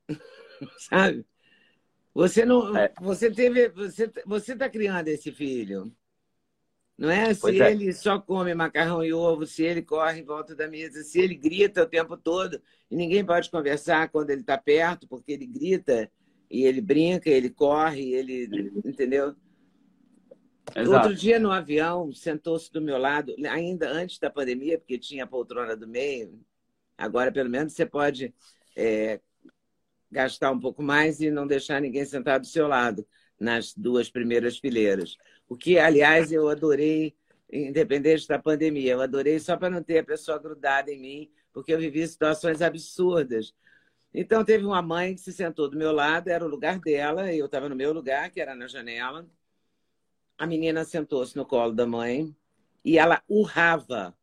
[0.90, 1.26] Sabe?
[2.18, 2.76] Você não.
[2.76, 2.92] É.
[3.00, 3.70] Você teve.
[3.70, 5.96] Você, você tá criando esse filho.
[6.98, 7.32] Não é?
[7.32, 7.72] Se é.
[7.72, 11.36] ele só come macarrão e ovo, se ele corre em volta da mesa, se ele
[11.36, 16.12] grita o tempo todo e ninguém pode conversar quando ele está perto, porque ele grita
[16.50, 18.50] e ele brinca, ele corre, ele.
[18.84, 19.36] Entendeu?
[20.76, 20.92] Exato.
[20.92, 25.28] Outro dia no avião, sentou-se do meu lado, ainda antes da pandemia, porque tinha a
[25.28, 26.44] poltrona do meio.
[26.98, 28.34] Agora, pelo menos, você pode
[28.76, 29.20] é,
[30.12, 33.06] gastar um pouco mais e não deixar ninguém sentado do seu lado
[33.40, 35.18] nas duas primeiras fileiras.
[35.48, 37.16] O que, aliás, eu adorei,
[37.52, 41.74] independente da pandemia, eu adorei só para não ter a pessoa grudada em mim, porque
[41.74, 43.54] eu vivi situações absurdas.
[44.14, 47.46] Então, teve uma mãe que se sentou do meu lado, era o lugar dela, eu
[47.46, 49.30] estava no meu lugar, que era na janela.
[50.38, 52.36] A menina sentou-se no colo da mãe
[52.84, 54.16] e ela urrava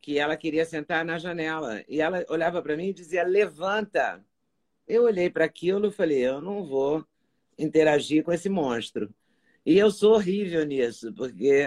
[0.00, 1.84] que ela queria sentar na janela.
[1.88, 4.24] E ela olhava para mim e dizia: Levanta.
[4.86, 7.04] Eu olhei para aquilo e falei: Eu não vou
[7.58, 9.12] interagir com esse monstro.
[9.64, 11.66] E eu sou horrível nisso, porque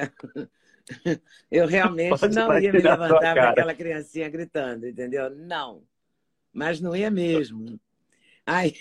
[1.51, 5.29] eu realmente Pode não ia me levantar para aquela criancinha gritando, entendeu?
[5.29, 5.83] Não.
[6.51, 7.79] Mas não ia mesmo.
[8.45, 8.73] Aí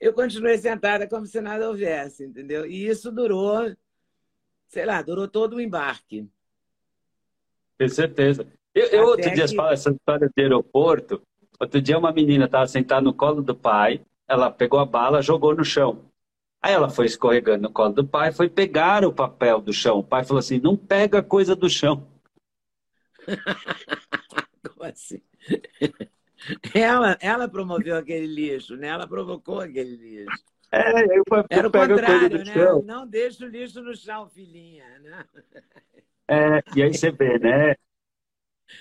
[0.00, 2.66] eu continuei sentada como se nada houvesse, entendeu?
[2.66, 3.74] E isso durou,
[4.68, 6.28] sei lá, durou todo o embarque.
[7.78, 8.46] Com certeza.
[8.74, 9.54] Eu, eu outro dia que...
[9.54, 11.22] falo essa história de aeroporto.
[11.64, 15.54] Outro dia uma menina estava sentada no colo do pai, ela pegou a bala, jogou
[15.54, 16.04] no chão.
[16.62, 19.98] Aí ela foi escorregando no colo do pai, foi pegar o papel do chão.
[19.98, 22.06] O pai falou assim: não pega coisa do chão.
[24.68, 25.20] Como assim?
[26.74, 28.88] Ela, ela promoveu aquele lixo, né?
[28.88, 30.44] Ela provocou aquele lixo.
[30.70, 32.52] É, eu, Era o contrário, né?
[32.52, 32.82] Chão.
[32.82, 35.24] Não deixa o lixo no chão, filhinha, né?
[36.28, 37.74] É, e aí você vê, né?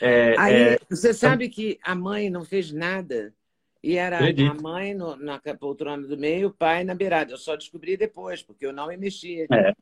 [0.02, 0.80] É, aí, é...
[0.90, 3.34] você sabe que a mãe não fez nada
[3.84, 4.50] e era Acredito.
[4.50, 7.34] a mãe no, na poltrona do meio, o pai na beirada.
[7.34, 9.46] Eu só descobri depois, porque eu não me mexia.
[9.52, 9.74] É.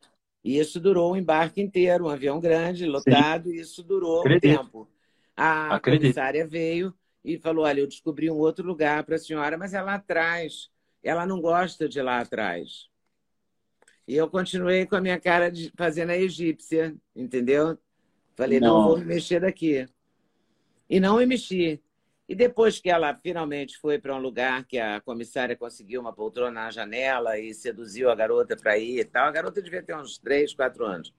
[0.44, 3.56] E isso durou o embarque inteiro, um avião grande, lotado, Sim.
[3.56, 4.48] e isso durou Acredito.
[4.48, 4.90] um tempo.
[5.38, 6.02] A Acredito.
[6.02, 9.82] comissária veio e falou: Olha, eu descobri um outro lugar para a senhora, mas é
[9.82, 10.72] lá atrás.
[11.04, 12.90] Ela não gosta de lá atrás.
[14.08, 17.78] E eu continuei com a minha cara de, fazendo a egípcia, entendeu?
[18.36, 19.86] Falei: Não, não vou me mexer daqui.
[20.89, 21.82] E não me mexi.
[22.32, 26.62] E depois que ela finalmente foi para um lugar que a comissária conseguiu uma poltrona
[26.62, 30.17] na janela e seduziu a garota para ir e tal, a garota devia ter uns
[30.17, 31.13] três, quatro anos.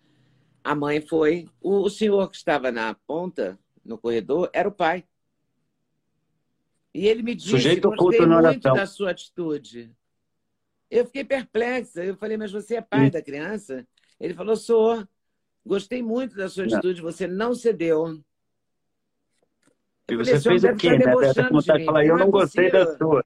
[0.65, 1.49] A mãe foi.
[1.61, 5.05] O, senhor que estava na ponta, no corredor, era o pai.
[6.95, 9.95] E ele me disse, Sujeito gostei muito da sua atitude.
[10.91, 12.05] Eu fiquei perplexa.
[12.05, 13.87] Eu falei, mas você é pai da criança?
[14.21, 15.07] Ele falou, sou.
[15.65, 17.11] Gostei muito da sua atitude, não.
[17.11, 18.21] você não cedeu.
[20.09, 21.05] E você fez o quê, né?
[21.25, 23.25] Essa vontade de falar, eu não, é gostei da sua.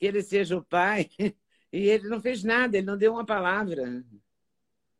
[0.00, 1.08] Que ele seja o pai.
[1.70, 4.02] E ele não fez nada, ele não deu uma palavra.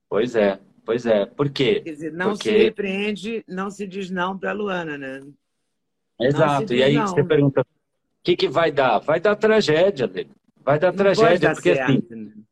[0.07, 1.25] Pois é, pois é.
[1.25, 1.81] Por quê?
[1.81, 2.51] Quer dizer, não Porque...
[2.51, 5.23] se repreende, não se diz não para a Luana, né?
[6.21, 6.75] Exato.
[6.75, 7.07] E aí não.
[7.07, 7.65] você pergunta, o
[8.23, 8.99] que, que vai dar?
[8.99, 10.31] Vai dar tragédia, Leda.
[10.63, 12.45] Vai dar não tragédia, dar porque certo, assim.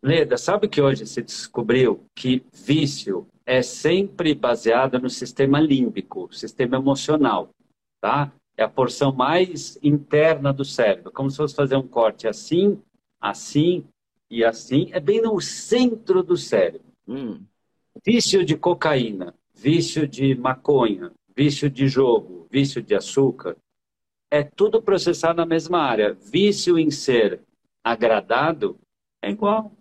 [0.00, 6.76] Leda, sabe que hoje se descobriu que vício é sempre baseado no sistema límbico, sistema
[6.76, 7.48] emocional,
[7.98, 8.30] tá?
[8.54, 12.78] É a porção mais interna do cérebro, como se fosse fazer um corte assim,
[13.18, 13.86] assim
[14.30, 16.92] e assim, é bem no centro do cérebro.
[17.08, 17.42] Hum.
[18.04, 23.56] Vício de cocaína, vício de maconha, vício de jogo, vício de açúcar,
[24.30, 26.12] é tudo processado na mesma área.
[26.12, 27.40] Vício em ser
[27.82, 28.78] agradado
[29.22, 29.72] é igual.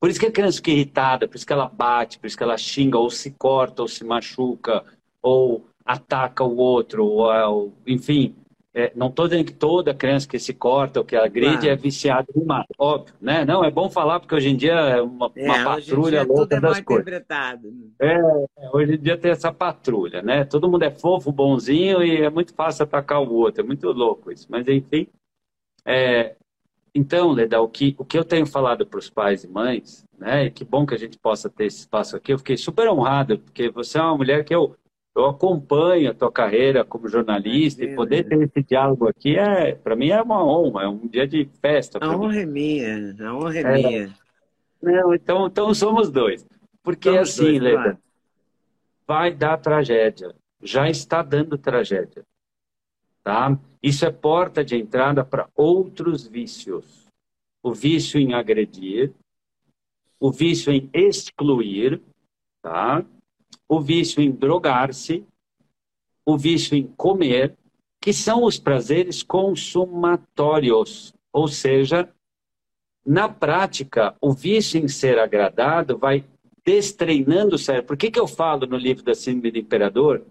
[0.00, 2.42] Por isso que a criança fica irritada, por isso que ela bate, por isso que
[2.42, 4.84] ela xinga, ou se corta, ou se machuca,
[5.20, 8.34] ou ataca o outro, ou, enfim.
[8.74, 12.28] É, não estou dizendo que toda criança que se corta ou que agride é viciada
[12.36, 13.44] em mato, óbvio, né?
[13.44, 16.60] Não, é bom falar porque hoje em dia é uma, é, uma patrulha louca é
[16.60, 17.02] das coisas.
[17.02, 17.72] Interpretado.
[17.98, 18.20] É,
[18.72, 20.44] hoje em dia tem essa patrulha, né?
[20.44, 24.30] Todo mundo é fofo, bonzinho e é muito fácil atacar o outro, é muito louco
[24.30, 24.46] isso.
[24.48, 25.08] Mas enfim,
[25.84, 26.36] é,
[26.98, 30.46] então, Leda, o que, o que eu tenho falado para os pais e mães, né?
[30.46, 32.32] E que bom que a gente possa ter esse espaço aqui.
[32.32, 34.74] Eu fiquei super honrado, porque você é uma mulher que eu,
[35.14, 39.94] eu acompanho a tua carreira como jornalista e poder ter esse diálogo aqui é, para
[39.94, 41.98] mim é uma honra, é um dia de festa.
[42.00, 42.38] A honra mim.
[42.38, 44.14] é minha, a honra é, é minha.
[44.82, 46.44] Não, então, então somos dois.
[46.82, 47.98] Porque somos assim, dois, Leda, claro.
[49.06, 50.34] vai dar tragédia.
[50.60, 52.24] Já está dando tragédia.
[53.22, 53.56] Tá?
[53.82, 57.06] Isso é porta de entrada para outros vícios.
[57.62, 59.12] O vício em agredir,
[60.18, 62.00] o vício em excluir,
[62.62, 63.04] tá?
[63.68, 65.24] o vício em drogar-se,
[66.24, 67.56] o vício em comer,
[68.00, 71.12] que são os prazeres consumatórios.
[71.32, 72.08] Ou seja,
[73.04, 76.24] na prática, o vício em ser agradado vai
[76.64, 77.88] destreinando o cérebro.
[77.88, 80.24] Por que, que eu falo no livro da Síndrome do Imperador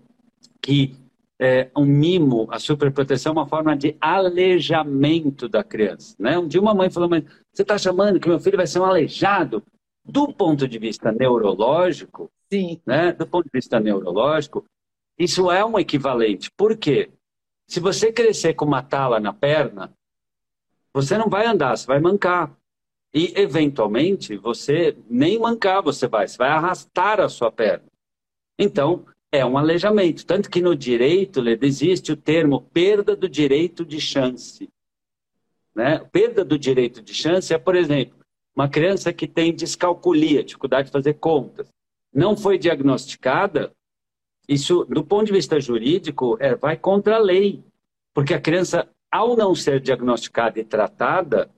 [0.61, 0.95] que
[1.39, 6.15] é, um mimo, a superproteção é uma forma de alejamento da criança.
[6.17, 6.37] Né?
[6.37, 7.23] Um dia uma mãe falou, mas
[7.53, 9.63] você está chamando que meu filho vai ser um aleijado?
[10.03, 12.79] Do ponto de vista neurológico, Sim.
[12.85, 13.11] Né?
[13.11, 14.65] do ponto de vista neurológico,
[15.19, 16.49] isso é um equivalente.
[16.55, 17.09] Por quê?
[17.67, 19.91] Se você crescer com uma tala na perna,
[20.93, 22.55] você não vai andar, você vai mancar.
[23.13, 27.85] E, eventualmente, você nem mancar você vai, você vai arrastar a sua perna.
[28.57, 29.05] Então,
[29.37, 30.25] é um aleijamento.
[30.25, 34.69] Tanto que no direito, Leda, existe o termo perda do direito de chance.
[35.75, 35.99] Né?
[36.11, 38.17] Perda do direito de chance é, por exemplo,
[38.55, 41.67] uma criança que tem descalculia, dificuldade de fazer contas,
[42.13, 43.71] não foi diagnosticada,
[44.47, 47.63] isso, do ponto de vista jurídico, é, vai contra a lei.
[48.13, 51.51] Porque a criança, ao não ser diagnosticada e tratada,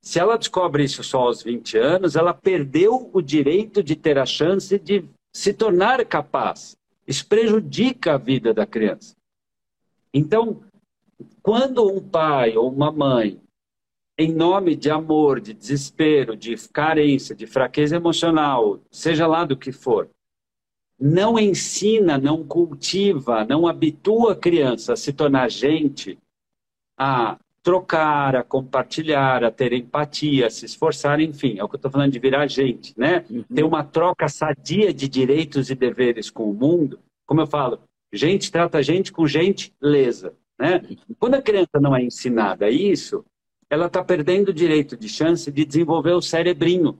[0.00, 4.24] se ela descobre isso só aos 20 anos, ela perdeu o direito de ter a
[4.24, 6.76] chance de se tornar capaz.
[7.06, 9.14] Isso prejudica a vida da criança.
[10.12, 10.62] Então,
[11.42, 13.40] quando um pai ou uma mãe,
[14.16, 19.72] em nome de amor, de desespero, de carência, de fraqueza emocional, seja lá do que
[19.72, 20.08] for,
[20.98, 26.18] não ensina, não cultiva, não habitua a criança a se tornar gente,
[26.96, 31.78] a trocar, a compartilhar, a ter empatia, a se esforçar, enfim, é o que eu
[31.78, 33.24] estou falando de virar gente, né?
[33.30, 33.42] Uhum.
[33.42, 37.00] Ter uma troca sadia de direitos e deveres com o mundo.
[37.26, 37.80] Como eu falo,
[38.12, 40.82] gente trata gente com gente lesa, né?
[41.18, 43.24] Quando a criança não é ensinada isso,
[43.70, 46.98] ela está perdendo o direito de chance de desenvolver o cerebrinho.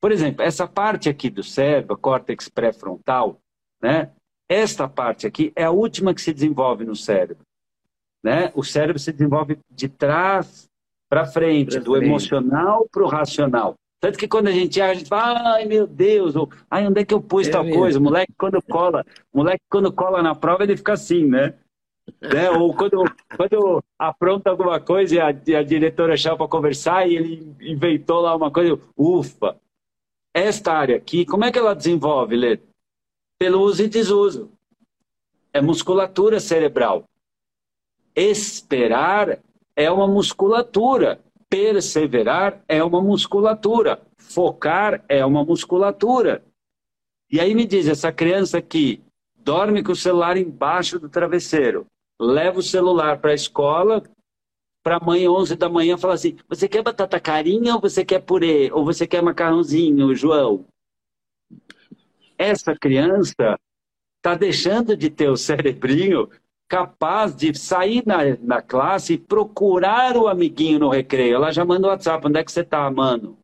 [0.00, 3.38] Por exemplo, essa parte aqui do cérebro, córtex pré-frontal,
[3.82, 4.10] né?
[4.48, 7.45] Esta parte aqui é a última que se desenvolve no cérebro
[8.26, 8.50] né?
[8.56, 10.68] O cérebro se desenvolve de trás
[11.08, 13.76] para frente, do emocional para o racional.
[14.00, 17.00] Tanto que quando a gente age, a gente fala, ai meu Deus, ou ai, onde
[17.00, 17.78] é que eu pus é tal mesmo.
[17.78, 17.98] coisa?
[18.00, 21.54] O moleque quando cola, moleque quando cola na prova, ele fica assim, né?
[22.20, 22.50] né?
[22.50, 23.04] Ou quando,
[23.36, 28.34] quando apronta alguma coisa e a, a diretora chama para conversar e ele inventou lá
[28.34, 29.56] uma coisa, ufa.
[30.34, 32.58] Esta área aqui, como é que ela desenvolve, Lê?
[33.38, 34.50] Pelo uso e desuso.
[35.52, 37.04] É musculatura cerebral.
[38.16, 39.38] Esperar
[39.76, 41.20] é uma musculatura.
[41.48, 44.00] Perseverar é uma musculatura.
[44.16, 46.42] Focar é uma musculatura.
[47.30, 49.02] E aí me diz, essa criança que
[49.36, 51.86] dorme com o celular embaixo do travesseiro,
[52.18, 54.02] leva o celular para a escola,
[54.82, 58.20] para a mãe 11 da manhã falar assim: você quer batata carinha ou você quer
[58.20, 58.70] purê?
[58.72, 60.64] Ou você quer macarrãozinho, João?
[62.38, 63.58] Essa criança
[64.16, 66.28] está deixando de ter o cerebrinho
[66.68, 71.36] capaz de sair na, na classe e procurar o amiguinho no recreio.
[71.36, 73.38] Ela já manda o WhatsApp: onde é que você está, mano?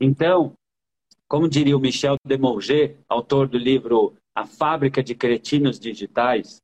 [0.00, 0.52] Então,
[1.28, 6.60] como diria o Michel Demorger, autor do livro A Fábrica de Cretinos Digitais,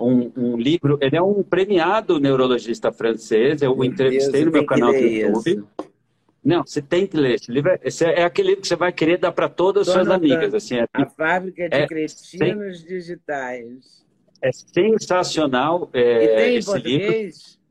[0.00, 0.98] um, um, livro.
[1.00, 3.62] Ele é um premiado neurologista francês.
[3.62, 5.64] Eu o entrevistei no meu canal do YouTube.
[6.44, 7.78] Não, você tem que ler esse livro.
[7.82, 10.52] Esse é aquele livro que você vai querer dar para todas as suas amigas.
[10.52, 14.04] Assim, é, a fábrica de é, cretinos sem, digitais.
[14.42, 15.88] É sensacional.
[15.94, 17.02] É, e tem esse português?
[17.08, 17.64] Livro.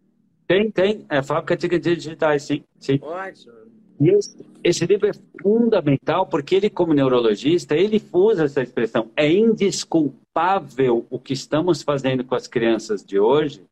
[0.47, 1.05] Tem, tem.
[1.07, 2.63] É fábrica de cretinos digitais, sim.
[2.79, 2.99] sim.
[3.01, 3.53] Ótimo.
[4.01, 9.11] E esse, esse, livro é fundamental porque ele, como neurologista, ele usa essa expressão.
[9.15, 13.63] É indesculpável o que estamos fazendo com as crianças de hoje,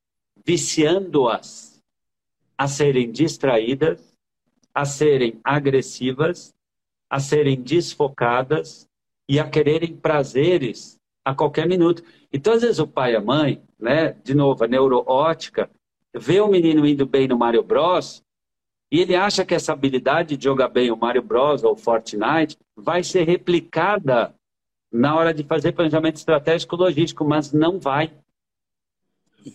[0.46, 1.82] viciando-as
[2.56, 4.11] a serem distraídas,
[4.74, 6.54] a serem agressivas,
[7.10, 8.88] a serem desfocadas
[9.28, 12.04] e a quererem prazeres a qualquer minuto.
[12.32, 15.70] Então, às vezes, o pai e a mãe, né, de novo, a neuroótica,
[16.14, 18.24] vê o menino indo bem no Mario Bros
[18.92, 23.04] e ele acha que essa habilidade de jogar bem o Mario Bros ou Fortnite vai
[23.04, 24.36] ser replicada
[24.92, 28.12] na hora de fazer planejamento estratégico logístico, mas não vai.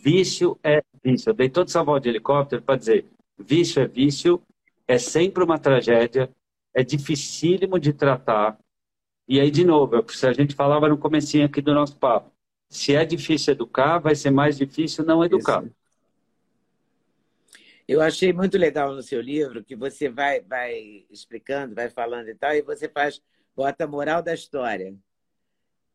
[0.03, 1.31] Vício é vício.
[1.31, 3.05] Eu dei toda essa volta de helicóptero para dizer:
[3.39, 4.43] vício é vício,
[4.87, 6.31] é sempre uma tragédia,
[6.75, 8.59] é dificílimo de tratar.
[9.29, 12.33] E aí, de novo, se a gente falava no comecinho aqui do nosso papo,
[12.69, 15.65] se é difícil educar, vai ser mais difícil não educar.
[15.65, 15.75] Isso.
[17.89, 22.35] Eu achei muito legal no seu livro que você vai, vai explicando, vai falando e
[22.35, 23.23] tal, e você faz,
[23.55, 24.93] bota a moral da história.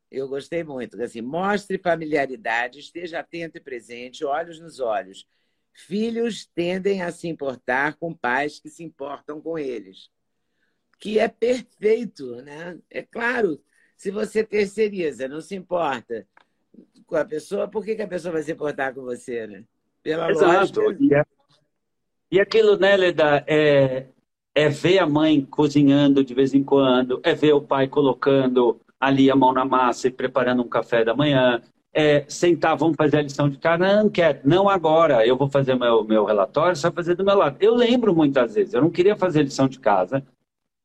[0.10, 1.02] Eu gostei muito.
[1.02, 5.28] Assim, mostre familiaridade, esteja atento e presente, olhos nos olhos.
[5.74, 10.10] Filhos tendem a se importar com pais que se importam com eles.
[11.00, 12.78] Que é perfeito, né?
[12.90, 13.62] É claro,
[13.96, 16.28] se você terceiriza, não se importa
[17.06, 19.64] com a pessoa, por que, que a pessoa vai se importar com você, né?
[20.04, 20.82] Pela Exato.
[20.82, 21.28] lógica.
[22.32, 24.08] E aquilo, né, Leda, é,
[24.56, 29.30] é ver a mãe cozinhando de vez em quando, é ver o pai colocando ali
[29.30, 31.62] a mão na massa e preparando um café da manhã,
[31.94, 35.76] é sentar, vamos fazer a lição de casa, não quero, não agora, eu vou fazer
[35.76, 37.58] meu, meu relatório, vai fazer do meu lado.
[37.60, 40.26] Eu lembro muitas vezes, eu não queria fazer lição de casa,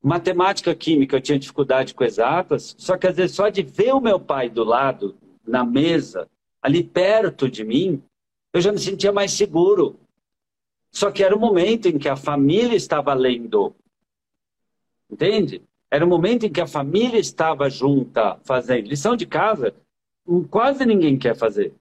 [0.02, 4.00] matemática, química, eu tinha dificuldade com exatas, só que às vezes só de ver o
[4.00, 6.28] meu pai do lado, na mesa,
[6.60, 8.02] ali perto de mim,
[8.52, 9.98] eu já me sentia mais seguro.
[10.90, 13.74] Só que era o momento em que a família estava lendo.
[15.10, 15.62] Entende?
[15.90, 18.88] Era o momento em que a família estava junta fazendo.
[18.88, 19.74] Lição de casa,
[20.50, 21.74] quase ninguém quer fazer.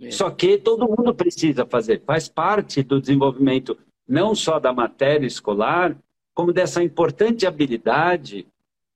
[0.00, 0.10] É.
[0.10, 2.02] Só que todo mundo precisa fazer.
[2.04, 3.76] Faz parte do desenvolvimento
[4.06, 5.96] não só da matéria escolar,
[6.34, 8.46] como dessa importante habilidade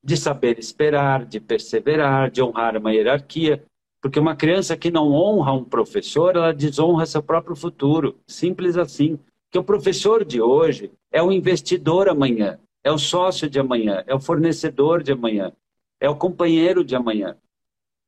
[0.02, 3.64] de saber esperar, de perseverar, de honrar uma hierarquia.
[4.00, 8.16] Porque uma criança que não honra um professor, ela desonra seu próprio futuro.
[8.26, 9.18] Simples assim
[9.50, 14.14] que o professor de hoje é o investidor amanhã, é o sócio de amanhã, é
[14.14, 15.52] o fornecedor de amanhã,
[16.00, 17.36] é o companheiro de amanhã,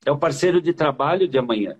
[0.05, 1.77] é o parceiro de trabalho de amanhã.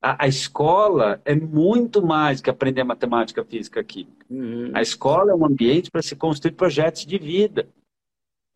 [0.00, 4.26] A, a escola é muito mais que aprender matemática, física, química.
[4.28, 4.70] Uhum.
[4.74, 7.68] A escola é um ambiente para se construir projetos de vida.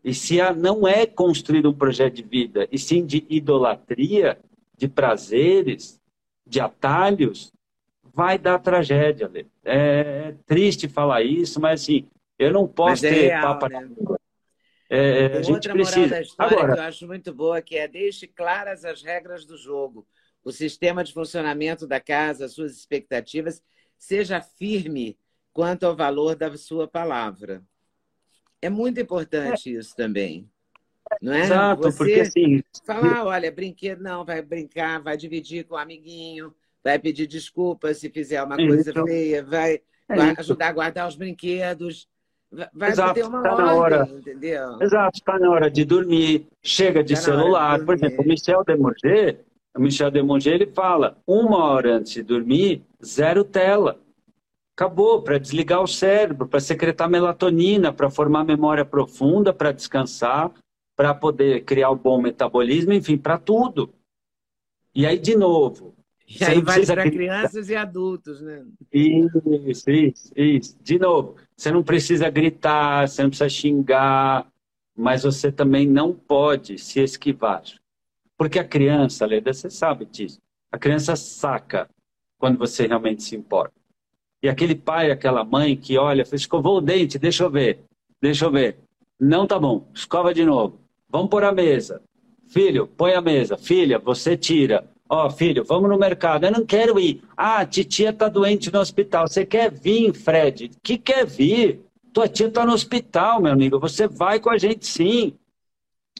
[0.03, 4.39] E se a, não é construir um projeto de vida, e sim de idolatria,
[4.76, 6.01] de prazeres,
[6.47, 7.53] de atalhos,
[8.14, 9.30] vai dar tragédia.
[9.64, 12.07] É, é triste falar isso, mas assim,
[12.39, 13.68] eu não posso é ter real, papo.
[13.68, 14.15] Né?
[14.89, 15.99] É, é a gente outra precisa.
[15.99, 19.45] moral da história Agora, que eu acho muito boa, que é deixe claras as regras
[19.45, 20.07] do jogo,
[20.45, 23.62] o sistema de funcionamento da casa, as suas expectativas,
[23.99, 25.18] seja firme
[25.53, 27.62] quanto ao valor da sua palavra.
[28.61, 30.49] É muito importante isso também.
[31.22, 31.45] Não é?
[31.45, 32.62] Exato, Você porque assim.
[32.84, 38.11] Falar, olha, brinquedo não, vai brincar, vai dividir com o amiguinho, vai pedir desculpa se
[38.11, 39.74] fizer uma é coisa feia, vai,
[40.09, 42.09] é ajudar a guardar os brinquedos.
[42.72, 44.09] Vai Exato, ter uma tá ordem, na hora.
[44.16, 44.80] entendeu?
[44.80, 47.78] Exato, está na hora de dormir, chega de tá celular.
[47.78, 49.44] De Por exemplo, o Michel Demonger,
[49.76, 54.00] o Michel Demonger, ele fala, uma hora antes de dormir, zero tela.
[54.74, 60.52] Acabou, para desligar o cérebro, para secretar melatonina, para formar memória profunda, para descansar,
[60.94, 63.92] para poder criar o bom metabolismo, enfim, para tudo.
[64.94, 65.94] E aí, de novo,
[66.28, 68.64] e aí vale para crianças e adultos, né?
[68.92, 69.42] Isso,
[69.86, 70.78] isso, isso.
[70.82, 74.46] De novo, você não precisa gritar, você não precisa xingar,
[74.94, 77.62] mas você também não pode se esquivar.
[78.36, 80.40] Porque a criança, Leda, você sabe disso,
[80.70, 81.88] a criança saca
[82.38, 83.74] quando você realmente se importa.
[84.42, 87.80] E aquele pai, aquela mãe que olha, escovou o dente, deixa eu ver,
[88.20, 88.76] deixa eu ver.
[89.18, 90.78] Não tá bom, escova de novo.
[91.09, 92.02] Vamos pôr a mesa.
[92.46, 93.57] Filho, põe a mesa.
[93.57, 94.86] Filha, você tira.
[95.09, 96.44] Ó, oh, filho, vamos no mercado.
[96.44, 97.22] Eu não quero ir.
[97.36, 99.28] Ah, titia tá doente no hospital.
[99.28, 100.70] Você quer vir, Fred?
[100.82, 101.80] Que quer vir?
[102.12, 103.78] Tua tia tá no hospital, meu amigo.
[103.78, 105.34] Você vai com a gente sim.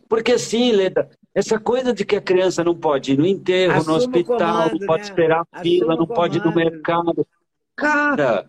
[0.09, 3.95] Porque sim, Leda, essa coisa de que a criança não pode ir no enterro, no
[3.95, 5.09] hospital, comando, não pode né?
[5.09, 7.26] esperar a fila, não pode ir no mercado.
[7.74, 8.49] Cara,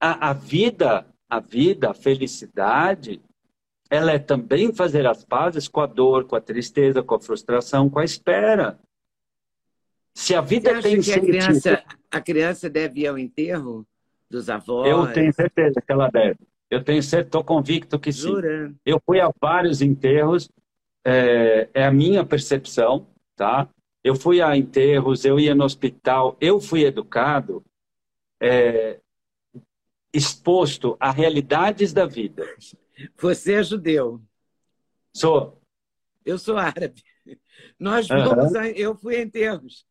[0.00, 3.20] a, a vida, a vida, a felicidade,
[3.88, 7.88] ela é também fazer as pazes com a dor, com a tristeza, com a frustração,
[7.88, 8.78] com a espera.
[10.14, 11.24] Se a vida Você tem que sentido...
[11.24, 13.86] a criança, a criança deve ir ao enterro
[14.28, 14.88] dos avós?
[14.88, 16.38] Eu tenho certeza que ela deve.
[16.70, 18.22] Eu tenho certeza, estou convicto que sim.
[18.22, 18.74] Jura?
[18.84, 20.50] Eu fui a vários enterros,
[21.04, 23.06] é, é, a minha percepção,
[23.36, 23.68] tá?
[24.02, 27.64] Eu fui a enterros, eu ia no hospital, eu fui educado,
[28.40, 28.98] é,
[30.12, 32.44] exposto a realidades da vida.
[33.18, 34.20] Você é judeu.
[35.14, 35.60] Sou.
[36.24, 37.02] Eu sou árabe.
[37.78, 39.86] Nós fomos, a, eu fui a enterros.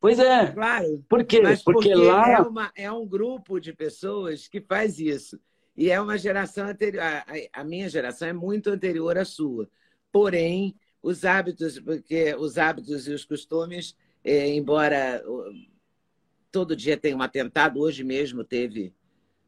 [0.00, 0.50] Pois é.
[0.52, 1.04] Claro.
[1.08, 1.40] Por quê?
[1.42, 5.38] Mas porque, porque lá é, uma, é, um grupo de pessoas que faz isso.
[5.76, 7.02] E é uma geração anterior.
[7.02, 9.68] A, a, minha geração é muito anterior à sua.
[10.10, 13.94] Porém, os hábitos, porque os hábitos e os costumes,
[14.24, 15.22] é, embora
[16.50, 18.94] todo dia tem um atentado, hoje mesmo teve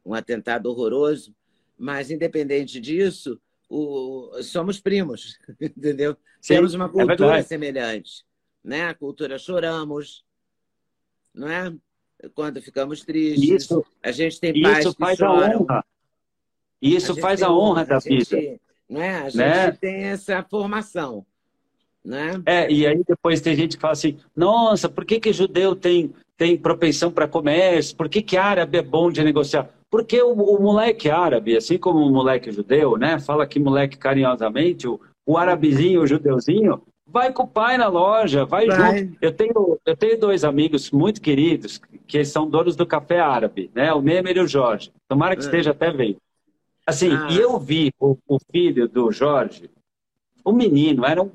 [0.05, 1.35] um atentado horroroso,
[1.77, 3.39] mas independente disso,
[3.69, 6.15] o, somos primos, entendeu?
[6.39, 8.25] Sim, Temos uma é cultura é semelhante,
[8.63, 8.85] né?
[8.85, 10.23] A cultura choramos,
[11.33, 11.73] não é?
[12.33, 15.33] Quando ficamos tristes, isso, a gente tem pais isso faz choram.
[15.33, 15.85] A honra.
[16.81, 18.59] Isso a faz a honra, da gente, vida.
[18.89, 19.15] Não é?
[19.15, 19.71] A gente né?
[19.71, 21.25] tem essa formação.
[22.03, 22.41] Né?
[22.45, 26.13] É, e aí depois tem gente que fala assim, nossa, por que, que judeu tem,
[26.37, 27.95] tem propensão para comércio?
[27.95, 29.69] Por que, que árabe é bom de negociar?
[29.89, 33.19] Porque o, o, moleque árabe, assim como o moleque judeu, né?
[33.19, 36.81] Fala que moleque carinhosamente, o, o arabezinho, o judeuzinho,
[37.13, 39.17] vai com o pai na loja, vai, vai, junto.
[39.21, 43.93] Eu tenho, eu tenho dois amigos muito queridos que são donos do café árabe, né?
[43.93, 44.91] O Nemer e o Jorge.
[45.07, 45.45] Tomara que é.
[45.45, 46.17] esteja até vendo.
[46.87, 47.27] Assim, ah.
[47.29, 49.69] e eu vi o, o, filho do Jorge,
[50.43, 51.31] o menino, era um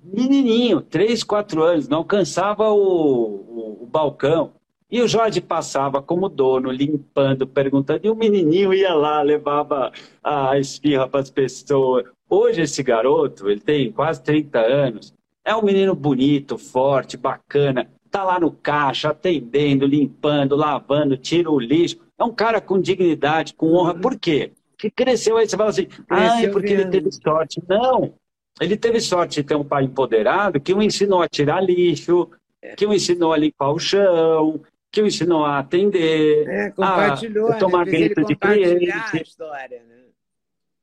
[0.00, 4.52] menininho, três, quatro anos, não alcançava o, o, o balcão.
[4.88, 9.90] E o Jorge passava como dono, limpando, perguntando, e o menininho ia lá, levava
[10.22, 12.04] a esfirra para as pessoas.
[12.30, 15.15] Hoje esse garoto, ele tem quase 30 anos,
[15.46, 21.60] é um menino bonito, forte, bacana, tá lá no caixa, atendendo, limpando, lavando, tira o
[21.60, 21.98] lixo.
[22.18, 23.94] É um cara com dignidade, com honra.
[23.94, 24.52] Por quê?
[24.76, 27.62] Que cresceu aí, você fala assim, ah, é porque ele teve sorte.
[27.68, 28.12] Não,
[28.60, 32.28] ele teve sorte de ter um pai empoderado que o ensinou a tirar lixo,
[32.76, 37.86] que o ensinou a limpar o chão, que o ensinou a atender, é, a tomar
[37.86, 37.92] né?
[37.92, 38.90] grito de cliente.
[38.90, 39.96] a história, né?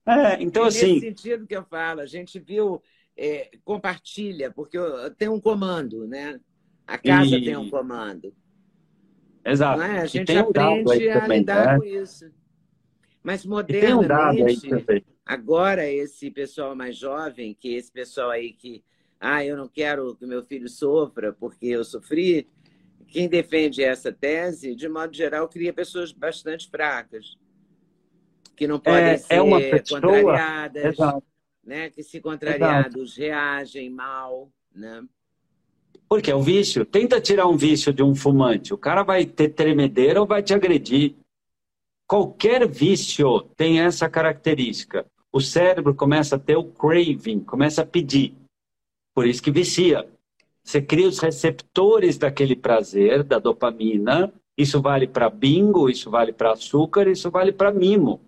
[0.05, 0.93] É, então é assim...
[0.93, 2.81] Nesse sentido que eu falo, a gente viu,
[3.17, 4.77] é, compartilha, porque
[5.17, 6.39] tem um comando, né?
[6.85, 7.45] A casa e...
[7.45, 8.33] tem um comando.
[9.45, 9.81] Exato.
[9.81, 9.99] É?
[10.01, 11.77] A gente aprende a também, lidar né?
[11.77, 12.31] com isso.
[13.21, 14.81] Mas modernamente, um
[15.25, 18.83] agora esse pessoal mais jovem, que esse pessoal aí que,
[19.19, 22.49] ah, eu não quero que meu filho sofra porque eu sofri,
[23.07, 27.37] quem defende essa tese, de modo geral, cria pessoas bastante fracas,
[28.55, 30.01] que não podem é, ser é uma pessoa...
[30.01, 31.32] contrariadas, Exato.
[31.63, 31.89] Né?
[31.89, 33.21] que se contrariados Exato.
[33.21, 34.49] reagem mal.
[34.73, 35.03] Né?
[36.07, 36.85] Porque é o vício.
[36.85, 38.73] Tenta tirar um vício de um fumante.
[38.73, 41.15] O cara vai ter tremedeira ou vai te agredir.
[42.07, 45.05] Qualquer vício tem essa característica.
[45.31, 48.35] O cérebro começa a ter o craving, começa a pedir.
[49.15, 50.07] Por isso que vicia.
[50.63, 54.31] Você cria os receptores daquele prazer, da dopamina.
[54.57, 58.21] Isso vale para bingo, isso vale para açúcar, isso vale para mimo.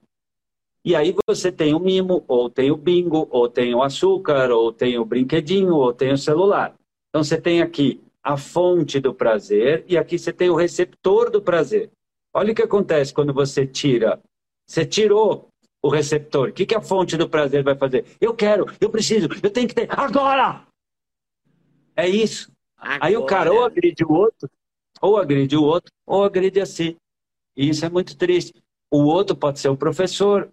[0.86, 4.72] E aí você tem o mimo, ou tem o bingo, ou tem o açúcar, ou
[4.72, 6.76] tem o brinquedinho, ou tem o celular.
[7.10, 11.42] Então você tem aqui a fonte do prazer e aqui você tem o receptor do
[11.42, 11.90] prazer.
[12.32, 14.22] Olha o que acontece quando você tira.
[14.68, 15.48] Você tirou
[15.82, 16.50] o receptor.
[16.50, 18.06] O que, que a fonte do prazer vai fazer?
[18.22, 20.68] Eu quero, eu preciso, eu tenho que ter agora!
[21.96, 22.52] É isso.
[22.78, 23.06] Agora.
[23.06, 24.48] Aí o cara ou agride o outro,
[25.02, 26.96] ou agride o outro, ou agride a si.
[27.58, 28.54] E isso é muito triste.
[28.92, 30.52] O outro pode ser o professor,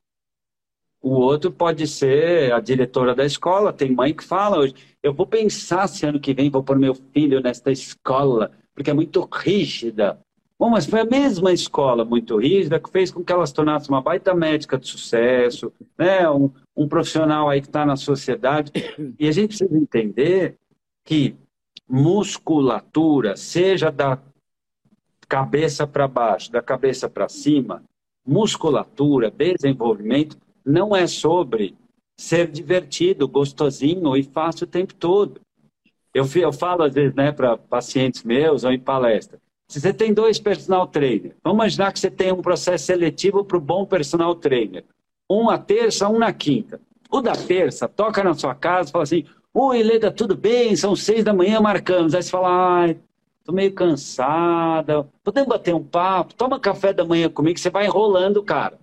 [1.03, 3.73] o outro pode ser a diretora da escola.
[3.73, 6.95] Tem mãe que fala hoje, eu vou pensar se ano que vem vou pôr meu
[6.95, 10.19] filho nesta escola, porque é muito rígida.
[10.59, 13.89] Bom, mas foi a mesma escola muito rígida que fez com que ela se tornasse
[13.89, 16.31] uma baita médica de sucesso, né?
[16.31, 18.71] um, um profissional aí que está na sociedade.
[19.19, 20.57] E a gente precisa entender
[21.05, 21.35] que
[21.89, 24.19] musculatura, seja da
[25.29, 27.83] cabeça para baixo, da cabeça para cima,
[28.25, 31.77] musculatura, desenvolvimento, não é sobre
[32.17, 35.41] ser divertido, gostosinho e fácil o tempo todo.
[36.15, 39.41] Eu, eu falo às vezes né, para pacientes meus ou em palestra.
[39.69, 43.57] Se você tem dois personal trainer, vamos imaginar que você tem um processo seletivo para
[43.57, 44.85] o bom personal trainer.
[45.31, 46.79] Um na terça, um na quinta.
[47.11, 50.77] O da terça toca na sua casa e fala assim: Oi, Leda, tudo bem?
[50.77, 52.15] São seis da manhã, marcamos.
[52.15, 52.99] Aí você fala: Ai,
[53.45, 55.09] tô meio cansada.
[55.25, 56.35] Podemos bater um papo?
[56.35, 58.79] Toma café da manhã comigo, você vai enrolando, cara.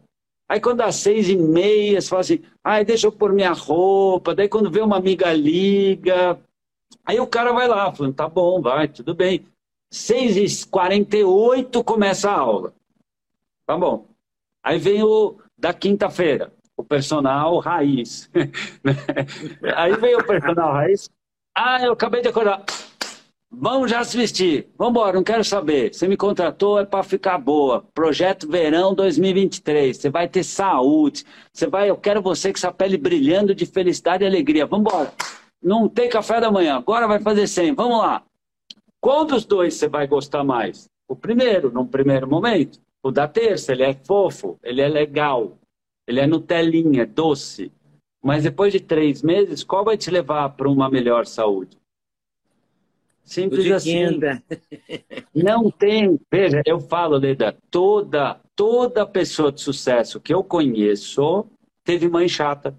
[0.50, 4.34] Aí quando dá seis e meia, você fala assim, ai, deixa eu pôr minha roupa.
[4.34, 6.40] Daí quando vê uma amiga liga,
[7.06, 9.46] aí o cara vai lá, falando, tá bom, vai, tudo bem.
[9.92, 12.74] Seis e quarenta e oito começa a aula.
[13.68, 14.08] Tá bom.
[14.64, 18.28] Aí vem o da quinta-feira, o personal raiz.
[19.76, 21.10] aí vem o personal raiz.
[21.56, 22.66] Ah, eu acabei de acordar.
[23.52, 24.70] Vamos já se vestir.
[24.78, 25.94] Vamos embora, não quero saber.
[25.94, 27.84] Você me contratou é para ficar boa.
[27.94, 29.98] Projeto Verão 2023.
[29.98, 31.26] Você vai ter saúde.
[31.52, 34.68] Você vai, eu quero você com essa pele brilhando de felicidade e alegria.
[34.68, 35.12] Vamos embora.
[35.62, 36.78] Não tem café da manhã.
[36.78, 37.74] Agora vai fazer 100.
[37.74, 38.24] Vamos lá.
[39.02, 40.88] Qual dos dois você vai gostar mais?
[41.08, 42.80] O primeiro, num primeiro momento.
[43.02, 45.58] O da terça, ele é fofo, ele é legal,
[46.06, 47.72] ele é Nutelinha, doce.
[48.22, 51.79] Mas depois de três meses, qual vai te levar para uma melhor saúde?
[53.30, 54.20] Simples assim.
[55.36, 56.20] Não tem.
[56.32, 61.46] Veja, eu falo, Leda, toda, toda pessoa de sucesso que eu conheço
[61.84, 62.76] teve mãe chata.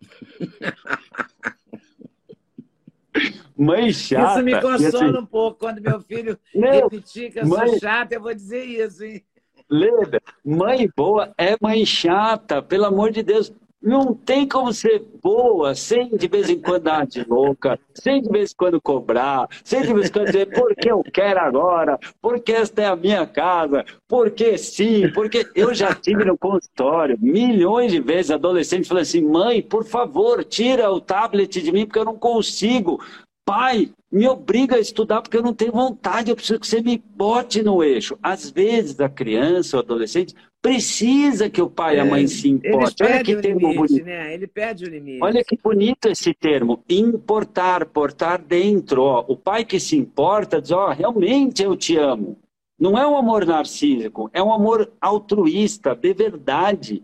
[3.54, 4.36] mãe chata.
[4.36, 5.58] Isso me consola assim, um pouco.
[5.58, 9.22] Quando meu filho repetir que eu mãe, sou chata, eu vou dizer isso, hein?
[9.68, 13.52] Leda, mãe boa é mãe chata, pelo amor de Deus.
[13.82, 18.28] Não tem como ser boa sem de vez em quando dar de louca, sem de
[18.28, 22.52] vez em quando cobrar, sem de vez em quando dizer porque eu quero agora, porque
[22.52, 28.00] esta é a minha casa, porque sim, porque eu já tive no consultório milhões de
[28.00, 32.18] vezes adolescentes falando assim: mãe, por favor, tira o tablet de mim porque eu não
[32.18, 33.00] consigo.
[33.46, 36.98] Pai, me obriga a estudar porque eu não tenho vontade, eu preciso que você me
[36.98, 38.18] bote no eixo.
[38.22, 43.06] Às vezes a criança ou adolescente precisa que o pai e a mãe se importem.
[43.06, 44.04] Olha que termo limite, bonito.
[44.04, 44.34] Né?
[44.34, 45.22] Ele pede o limite.
[45.22, 49.02] Olha que bonito esse termo, importar, portar dentro.
[49.02, 49.24] Ó.
[49.26, 52.36] O pai que se importa diz, ó, realmente eu te amo.
[52.78, 57.02] Não é um amor narcísico, é um amor altruísta, de verdade.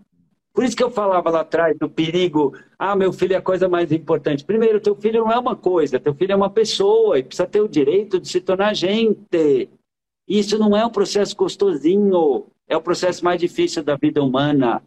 [0.54, 3.68] Por isso que eu falava lá atrás do perigo, ah, meu filho é a coisa
[3.68, 4.42] mais importante.
[4.42, 7.60] Primeiro, teu filho não é uma coisa, teu filho é uma pessoa e precisa ter
[7.60, 9.68] o direito de se tornar gente.
[10.26, 14.82] Isso não é um processo gostosinho, é o processo mais difícil da vida humana.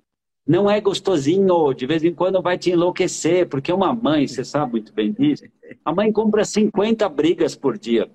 [0.46, 4.72] Não é gostosinho, de vez em quando vai te enlouquecer, porque uma mãe, você sabe
[4.72, 5.46] muito bem disso,
[5.86, 8.10] a mãe compra 50 brigas por dia.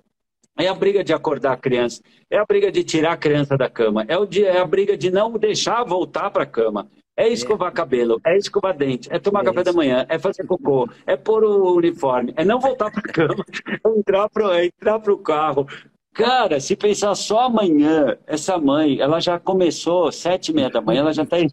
[0.57, 3.69] É a briga de acordar a criança, é a briga de tirar a criança da
[3.69, 7.27] cama, é, o dia, é a briga de não deixar voltar para a cama, é
[7.27, 11.17] escovar cabelo, é escovar dente, é tomar é café da manhã, é fazer cocô, é
[11.17, 13.45] pôr o uniforme, é não voltar para a cama,
[13.85, 15.67] é entrar para é entrar o carro,
[16.15, 21.01] Cara, se pensar só amanhã, essa mãe, ela já começou sete e meia da manhã,
[21.01, 21.49] ela já está em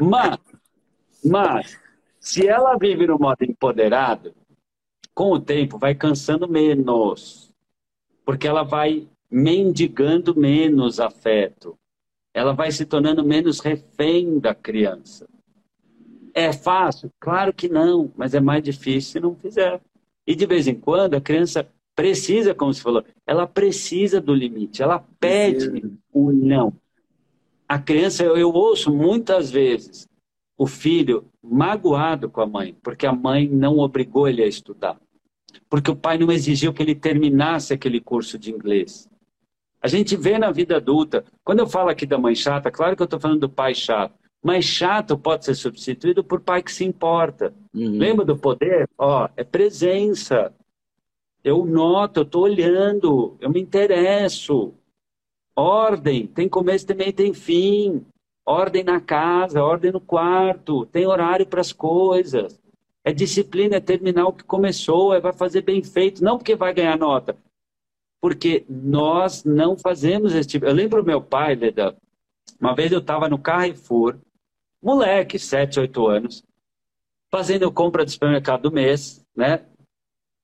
[0.00, 0.38] Mas,
[1.22, 1.78] mas,
[2.18, 4.34] se ela vive no modo empoderado,
[5.14, 7.52] com o tempo vai cansando menos.
[8.24, 11.78] Porque ela vai mendigando menos afeto.
[12.32, 15.28] Ela vai se tornando menos refém da criança.
[16.32, 17.12] É fácil?
[17.20, 19.82] Claro que não, mas é mais difícil se não fizer.
[20.26, 21.68] E de vez em quando a criança
[22.00, 26.72] precisa, como você falou, ela precisa do limite, ela pede o não.
[27.68, 30.08] A criança, eu, eu ouço muitas vezes
[30.56, 34.98] o filho magoado com a mãe, porque a mãe não obrigou ele a estudar.
[35.68, 39.06] Porque o pai não exigiu que ele terminasse aquele curso de inglês.
[39.82, 43.02] A gente vê na vida adulta, quando eu falo aqui da mãe chata, claro que
[43.02, 46.82] eu estou falando do pai chato, mas chato pode ser substituído por pai que se
[46.82, 47.52] importa.
[47.74, 47.98] Uhum.
[47.98, 48.88] Lembra do poder?
[48.96, 50.50] Ó, é presença.
[51.42, 54.74] Eu noto, eu estou olhando, eu me interesso.
[55.56, 58.04] Ordem, tem começo também tem fim.
[58.44, 62.60] Ordem na casa, ordem no quarto, tem horário para as coisas.
[63.04, 66.74] É disciplina, é terminar o que começou, é vai fazer bem feito, não porque vai
[66.74, 67.36] ganhar nota.
[68.20, 70.66] Porque nós não fazemos esse tipo.
[70.66, 71.96] Eu lembro meu pai, Leda,
[72.60, 74.18] uma vez eu estava no Carrefour,
[74.82, 76.44] moleque, 7, 8 anos,
[77.30, 79.64] fazendo compra do supermercado do mês, né?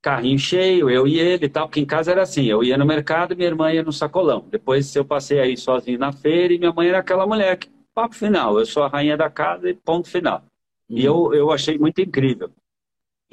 [0.07, 2.87] Carrinho cheio, eu e ele e tal, porque em casa era assim, eu ia no
[2.87, 4.47] mercado e minha irmã ia no sacolão.
[4.49, 8.15] Depois eu passei aí sozinho na feira e minha mãe era aquela mulher que, papo
[8.15, 10.45] final, eu sou a rainha da casa e ponto final.
[10.89, 10.97] Uhum.
[10.97, 12.53] E eu, eu achei muito incrível.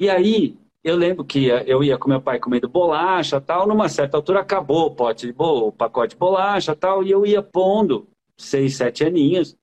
[0.00, 4.16] E aí, eu lembro que eu ia com meu pai comendo bolacha tal, numa certa
[4.16, 8.08] altura acabou o pote de bolo, o pacote de bolacha tal, e eu ia pondo,
[8.36, 9.56] seis, sete aninhos,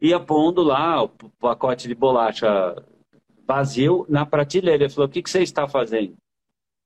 [0.00, 2.74] ia pondo lá o pacote de bolacha
[3.46, 4.82] vazio na prateleira.
[4.82, 6.16] Ele falou, o que, que você está fazendo?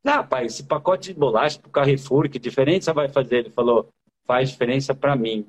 [0.04, 3.38] Ah, pai, esse pacote de bolacha para o Carrefour, que diferença vai fazer?
[3.38, 3.88] Ele falou,
[4.26, 5.46] faz diferença para mim,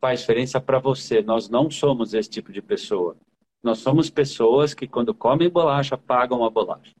[0.00, 1.22] faz diferença para você.
[1.22, 3.16] Nós não somos esse tipo de pessoa.
[3.62, 6.92] Nós somos pessoas que, quando comem bolacha, pagam a bolacha.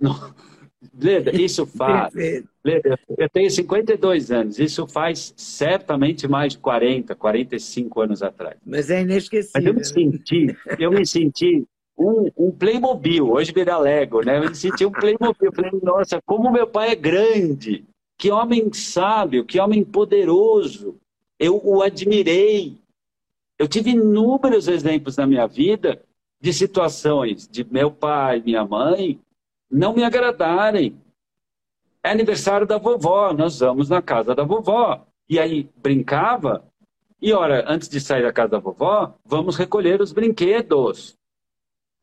[0.00, 0.34] Não.
[1.00, 2.12] Leda, isso faz.
[2.64, 8.56] Leda, eu tenho 52 anos, isso faz certamente mais de 40, 45 anos atrás.
[8.66, 9.52] Mas é inesquecível.
[9.54, 9.84] Mas eu me né?
[9.84, 11.64] senti, eu me senti
[11.96, 14.38] um, um Playmobil, hoje vira Lego, né?
[14.38, 15.36] Eu me senti um Playmobil.
[15.48, 17.84] Eu falei, nossa, como meu pai é grande,
[18.18, 20.96] que homem sábio, que homem poderoso.
[21.38, 22.78] Eu o admirei.
[23.58, 26.02] Eu tive inúmeros exemplos na minha vida
[26.40, 29.20] de situações de meu pai, minha mãe,
[29.70, 30.96] não me agradarem.
[32.02, 35.06] É aniversário da vovó, nós vamos na casa da vovó.
[35.28, 36.64] E aí brincava,
[37.20, 41.16] e ora, antes de sair da casa da vovó, vamos recolher os brinquedos.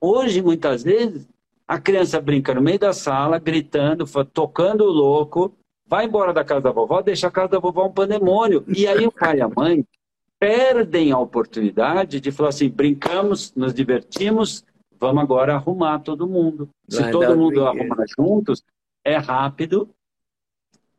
[0.02, 1.28] Hoje, muitas vezes,
[1.68, 5.54] a criança brinca no meio da sala, gritando, tocando o louco,
[5.86, 8.64] vai embora da casa da vovó, deixa a casa da vovó um pandemônio.
[8.68, 9.86] E aí o pai e a mãe
[10.40, 14.64] perdem a oportunidade de falar assim: brincamos, nos divertimos,
[15.00, 16.70] vamos agora arrumar todo mundo.
[16.88, 18.64] Se todo mundo arrumar juntos,
[19.04, 19.90] é rápido.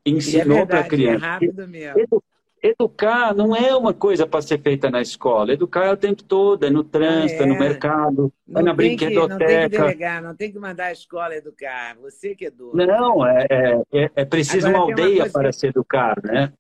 [0.05, 1.25] Ensinou é para a criança.
[1.25, 2.23] É rápido mesmo.
[2.63, 5.53] Educar não é uma coisa para ser feita na escola.
[5.53, 8.75] Educar é o tempo todo, é no trânsito, é, é no mercado, não é na
[8.75, 9.39] brinquedoteca.
[9.39, 11.97] Que, não tem que delegar, não tem que mandar a escola educar.
[12.03, 12.87] Você que educa.
[12.87, 13.47] Não, é,
[13.93, 15.57] é, é preciso Agora, uma aldeia uma para que...
[15.57, 16.53] se educar, né?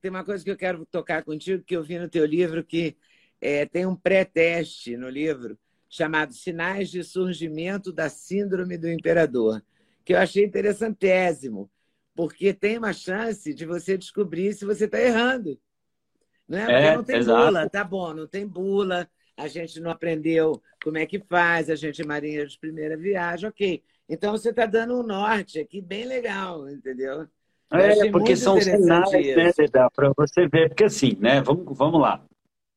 [0.00, 2.96] Tem uma coisa que eu quero tocar contigo, que eu vi no teu livro, que
[3.40, 5.58] é, tem um pré-teste no livro,
[5.88, 9.62] chamado Sinais de Surgimento da Síndrome do Imperador,
[10.04, 11.70] que eu achei interessantésimo,
[12.14, 15.58] porque tem uma chance de você descobrir se você está errando.
[16.48, 16.64] Não é?
[16.64, 17.44] Porque é, não tem exato.
[17.44, 21.74] bula, tá bom, não tem bula, a gente não aprendeu como é que faz, a
[21.74, 23.82] gente é marinheiro de primeira viagem, ok.
[24.08, 27.26] Então você está dando um norte aqui bem legal, entendeu?
[27.72, 29.50] é, porque são sinais, né,
[29.94, 32.24] para você ver, porque assim, né, vamos, vamos lá.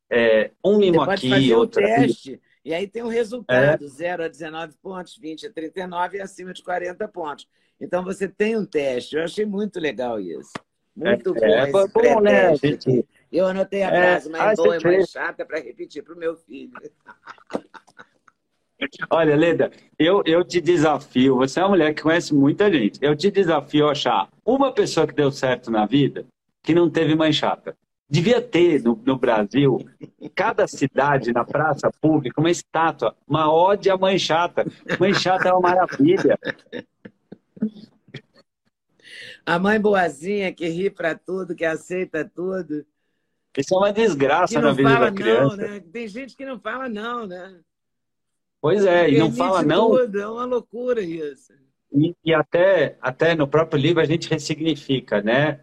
[0.09, 1.83] É, um mimo aqui, outro.
[1.83, 3.87] teste, e aí tem o resultado: é.
[3.87, 7.47] 0 a 19 pontos, 20 a 39 e acima de 40 pontos.
[7.79, 9.15] Então você tem um teste.
[9.15, 10.51] Eu achei muito legal isso.
[10.95, 11.79] Muito é, bom.
[11.79, 13.05] É, bom, né, gente?
[13.31, 16.35] Eu anotei a é, frase, mas boa e mais chata para repetir para o meu
[16.35, 16.73] filho.
[19.09, 23.15] Olha, Leda, eu, eu te desafio, você é uma mulher que conhece muita gente, eu
[23.15, 26.27] te desafio a achar uma pessoa que deu certo na vida
[26.67, 27.77] que não teve mãe chata.
[28.09, 29.79] Devia ter no, no Brasil,
[30.35, 34.65] cada cidade, na praça pública, uma estátua, uma ode à mãe chata.
[34.99, 36.37] Mãe chata é uma maravilha.
[39.45, 42.85] A mãe boazinha que ri para tudo, que aceita tudo.
[43.57, 45.55] Isso é uma desgraça na vida da criança.
[45.55, 45.79] Não, né?
[45.79, 47.59] Tem gente que não fala não, né?
[48.61, 49.89] Pois é, e não fala não.
[49.89, 50.19] Tudo.
[50.19, 51.53] É uma loucura isso.
[51.91, 55.61] E, e, até, até no próprio livro a gente ressignifica, né?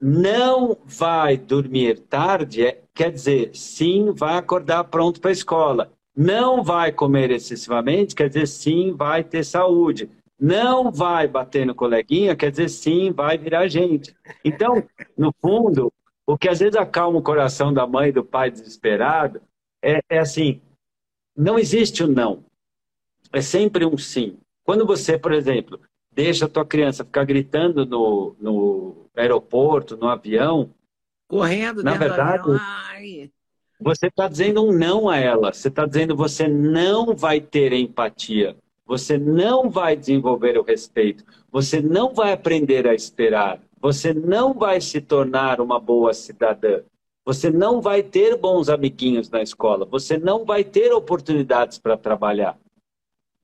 [0.00, 5.92] não vai dormir tarde, é, quer dizer, sim, vai acordar pronto para a escola.
[6.16, 10.10] Não vai comer excessivamente, quer dizer, sim, vai ter saúde.
[10.40, 14.16] Não vai bater no coleguinha, quer dizer, sim, vai virar gente.
[14.42, 14.82] Então,
[15.16, 15.92] no fundo,
[16.26, 19.42] o que às vezes acalma o coração da mãe e do pai desesperado
[19.82, 20.62] é, é assim:
[21.36, 22.44] não existe o um não.
[23.32, 24.38] É sempre um sim.
[24.64, 25.80] Quando você, por exemplo,
[26.10, 30.70] deixa a tua criança ficar gritando no, no aeroporto, no avião.
[31.28, 32.42] Correndo, na verdade.
[33.80, 35.52] Você está dizendo um não a ela.
[35.52, 38.56] Você está dizendo você não vai ter empatia.
[38.90, 41.22] Você não vai desenvolver o respeito.
[41.52, 43.62] Você não vai aprender a esperar.
[43.80, 46.80] Você não vai se tornar uma boa cidadã.
[47.24, 49.86] Você não vai ter bons amiguinhos na escola.
[49.86, 52.58] Você não vai ter oportunidades para trabalhar.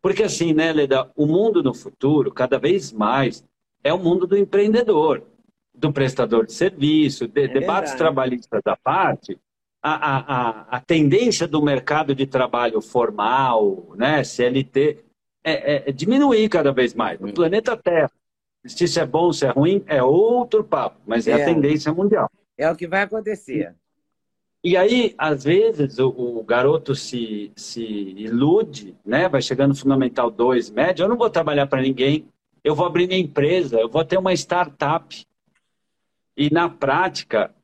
[0.03, 3.45] Porque assim, né, Leda, o mundo no futuro, cada vez mais,
[3.85, 5.23] é o mundo do empreendedor,
[5.73, 9.39] do prestador de serviço, de, é debates trabalhistas da parte,
[9.81, 15.06] a, a, a, a, tendência do mercado de trabalho formal, né, CLT,
[15.47, 17.21] é, é, é diminuir cada vez mais.
[17.21, 18.11] No planeta Terra,
[18.67, 21.45] se isso é bom, se é ruim, é outro papo, mas é, a é.
[21.45, 22.29] tendência mundial.
[22.59, 23.73] É o que vai acontecer.
[24.65, 29.29] E aí, às vezes, o, o, garoto se, se ilude, né?
[29.29, 32.27] vai chegando no Fundamental 2, médio, eu não vou trabalhar para ninguém,
[32.65, 35.25] eu vou abrir minha empresa, eu vou ter uma startup.
[36.37, 37.55] E na prática,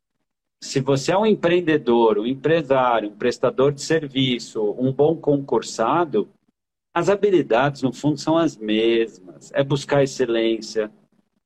[0.61, 6.29] se você é um empreendedor, um empresário, um prestador de serviço, um bom concursado,
[6.95, 9.51] As habilidades, no fundo, são as mesmas.
[9.55, 10.91] É buscar excelência,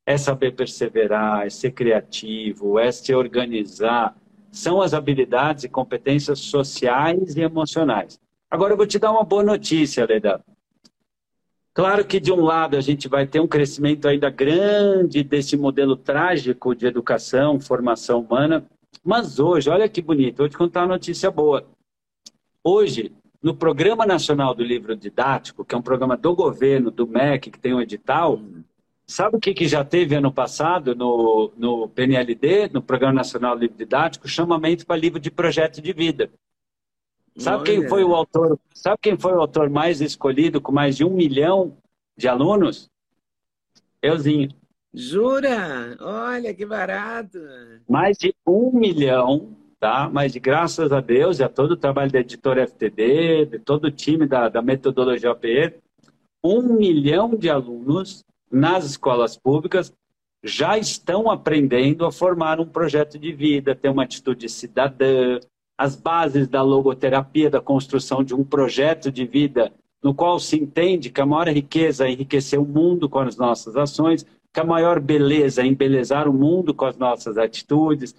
[0.05, 4.16] é saber perseverar, é ser criativo, é se organizar.
[4.51, 8.18] São as habilidades e competências sociais e emocionais.
[8.51, 10.40] Agora eu vou te dar uma boa notícia, Leda.
[11.74, 15.94] Claro que, de um lado, a gente vai ter um crescimento ainda grande desse modelo
[15.94, 18.66] trágico de educação, formação humana,
[19.05, 21.68] mas hoje, olha que bonito, vou te contar uma notícia boa.
[22.64, 23.12] Hoje,
[23.47, 27.61] no Programa Nacional do Livro Didático, que é um programa do governo, do MEC, que
[27.61, 28.40] tem um edital,
[29.07, 33.61] sabe o que, que já teve ano passado no, no PNLD, no Programa Nacional do
[33.61, 34.26] Livro Didático?
[34.26, 36.28] Chamamento para livro de projeto de vida.
[37.38, 38.59] Sabe quem foi o autor?
[38.74, 41.76] Sabe quem foi o autor mais escolhido com mais de um milhão
[42.16, 42.90] de alunos?
[44.03, 44.49] Euzinho.
[44.92, 45.97] Jura?
[46.01, 47.38] Olha que barato!
[47.88, 49.57] Mais de um milhão,
[49.87, 50.11] tá?
[50.12, 53.91] Mas graças a Deus e a todo o trabalho da editora FTD, de todo o
[53.91, 55.74] time da, da metodologia OPE,
[56.43, 59.93] um milhão de alunos nas escolas públicas
[60.43, 65.39] já estão aprendendo a formar um projeto de vida, ter uma atitude cidadã,
[65.78, 69.72] as bases da logoterapia, da construção de um projeto de vida
[70.03, 73.76] no qual se entende que a maior riqueza é enriquecer o mundo com as nossas
[73.76, 78.14] ações, que a maior beleza é embelezar o mundo com as nossas atitudes,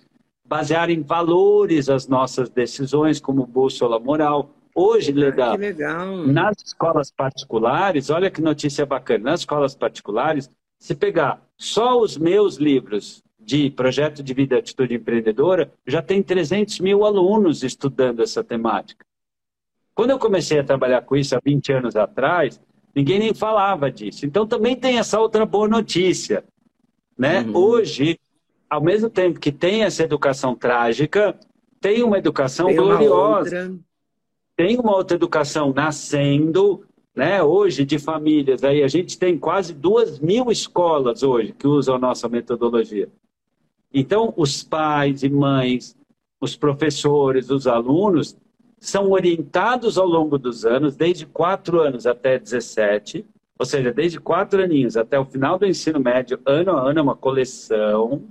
[0.47, 4.51] basear em valores as nossas decisões como bússola moral.
[4.73, 11.41] Hoje, Leda, ah, nas escolas particulares, olha que notícia bacana, nas escolas particulares, se pegar
[11.57, 17.05] só os meus livros de projeto de vida e atitude empreendedora, já tem 300 mil
[17.05, 19.05] alunos estudando essa temática.
[19.95, 22.61] Quando eu comecei a trabalhar com isso há 20 anos atrás,
[22.93, 24.25] ninguém nem falava disso.
[24.25, 26.43] Então também tem essa outra boa notícia.
[27.17, 27.41] Né?
[27.41, 27.55] Uhum.
[27.55, 28.19] Hoje,
[28.69, 31.37] ao mesmo tempo que tem essa educação trágica,
[31.79, 33.69] tem uma educação tem gloriosa.
[33.69, 33.79] Uma
[34.57, 36.83] tem uma outra educação nascendo,
[37.15, 37.43] né?
[37.43, 41.99] Hoje, de famílias, aí a gente tem quase duas mil escolas hoje que usam a
[41.99, 43.07] nossa metodologia.
[43.93, 45.95] Então, os pais e mães,
[46.41, 48.35] os professores, os alunos,
[48.79, 53.25] são orientados ao longo dos anos, desde 4 anos até 17,
[53.59, 57.01] ou seja, desde 4 aninhos até o final do ensino médio, ano a ano, é
[57.01, 58.23] uma coleção,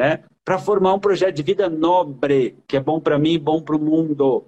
[0.00, 3.76] né, para formar um projeto de vida nobre, que é bom para mim bom para
[3.76, 4.46] o mundo,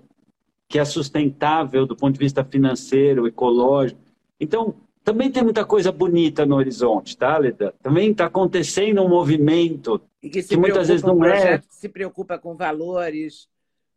[0.67, 4.01] que é sustentável do ponto de vista financeiro, ecológico.
[4.41, 4.75] Então,
[5.05, 7.75] também tem muita coisa bonita no horizonte, tá, Leda?
[7.83, 11.61] Também está acontecendo um movimento e que, que muitas vezes não é.
[11.69, 13.47] Se preocupa com valores,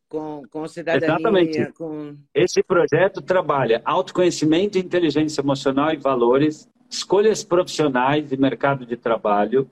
[0.09, 1.15] com, com cidadania.
[1.15, 1.71] Exatamente.
[1.71, 2.17] Com...
[2.33, 9.69] Esse projeto trabalha autoconhecimento, inteligência emocional e valores, escolhas profissionais e mercado de trabalho,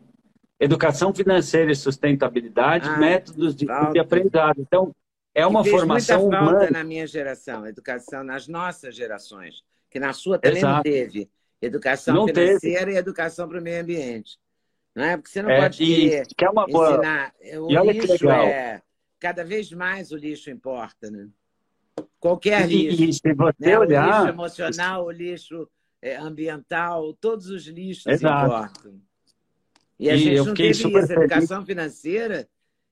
[0.63, 4.59] educação financeira e sustentabilidade, ah, métodos de, de aprendizado.
[4.59, 4.95] Então,
[5.35, 6.71] é uma formação muita falta humana.
[6.71, 10.75] na minha geração, educação nas nossas gerações que na sua também Exato.
[10.75, 11.29] não teve.
[11.61, 12.93] Educação não financeira teve.
[12.93, 14.39] e educação para o meio ambiente.
[14.95, 15.15] Não é?
[15.15, 16.89] Porque você não é, pode e, que é uma boa...
[16.93, 17.33] ensinar.
[17.59, 18.45] O e olha lixo que legal.
[18.47, 18.81] é.
[19.19, 21.29] Cada vez mais o lixo importa, né?
[22.19, 23.03] Qualquer lixo.
[23.03, 23.77] E, se você né?
[23.79, 24.03] olhar...
[24.03, 25.69] O lixo emocional, o lixo
[26.01, 28.45] é, ambiental, todos os lixos Exato.
[28.45, 29.01] importam.
[30.03, 30.87] E a e gente não teve isso.
[30.97, 32.45] A educação financeira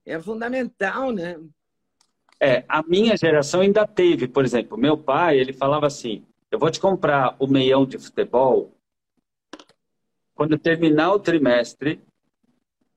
[0.05, 1.37] é fundamental, né?
[2.39, 6.71] É, a minha geração ainda teve, por exemplo, meu pai, ele falava assim, eu vou
[6.71, 8.73] te comprar o meião de futebol.
[10.33, 12.01] Quando terminar o trimestre,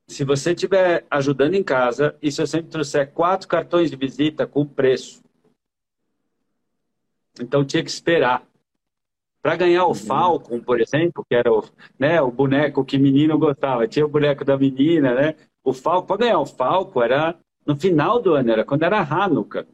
[0.07, 4.47] se você estiver ajudando em casa e se eu sempre trouxer quatro cartões de visita
[4.47, 5.25] com preço.
[7.41, 8.47] Então tinha que esperar.
[9.45, 9.92] Para ganhar o.
[9.92, 11.62] Falcon, por exemplo, que era o,
[11.99, 15.34] né, o boneco que menino gostava, tinha o boneco da menina, né?
[15.62, 17.36] O Falcon, para ganhar o Falcon era
[17.66, 19.66] no final do ano, era quando era Hanukkah.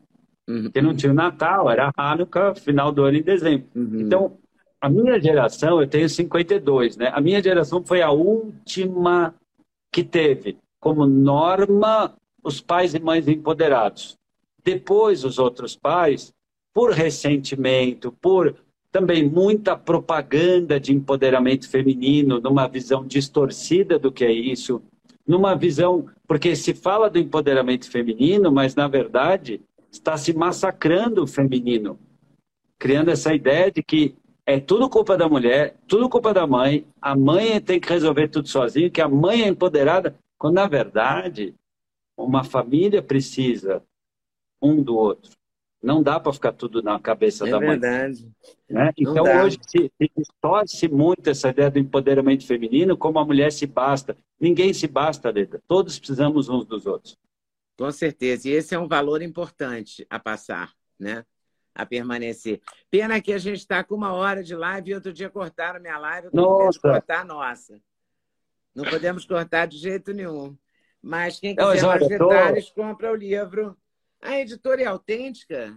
[0.48, 0.64] Uhum.
[0.64, 3.68] Porque não tinha o Natal, era Hanukkah, final do ano em dezembro.
[3.76, 4.00] Uhum.
[4.00, 4.38] Então,
[4.80, 7.12] a minha geração, eu tenho 52, né?
[7.14, 9.32] A minha geração foi a última
[9.92, 12.12] que teve como norma
[12.42, 14.16] os pais e mães empoderados.
[14.64, 16.32] Depois, os outros pais,
[16.74, 18.56] por ressentimento, por
[18.92, 24.82] também muita propaganda de empoderamento feminino, numa visão distorcida do que é isso,
[25.26, 26.06] numa visão.
[26.26, 29.60] Porque se fala do empoderamento feminino, mas, na verdade,
[29.90, 31.98] está se massacrando o feminino,
[32.78, 34.14] criando essa ideia de que
[34.46, 38.48] é tudo culpa da mulher, tudo culpa da mãe, a mãe tem que resolver tudo
[38.48, 41.54] sozinha, que a mãe é empoderada, quando na verdade
[42.16, 43.82] uma família precisa
[44.60, 45.39] um do outro.
[45.82, 47.78] Não dá para ficar tudo na cabeça é da mãe.
[47.78, 48.30] Verdade.
[48.68, 48.92] Né?
[48.98, 49.44] Então dá.
[49.44, 49.90] hoje se,
[50.66, 54.16] se muito essa ideia do empoderamento feminino como a mulher se basta.
[54.38, 55.62] Ninguém se basta, Leda.
[55.66, 57.16] Todos precisamos uns dos outros.
[57.78, 58.48] Com certeza.
[58.48, 61.24] E esse é um valor importante a passar, né?
[61.74, 62.60] a permanecer.
[62.90, 65.98] Pena que a gente está com uma hora de live e outro dia cortaram minha
[65.98, 66.80] live, eu nossa.
[66.80, 67.80] cortar a nossa.
[68.74, 70.56] Não podemos cortar de jeito nenhum.
[71.02, 72.82] Mas quem quiser mais detalhes, tô...
[72.82, 73.76] compra o livro.
[74.22, 75.74] A editora é autêntica?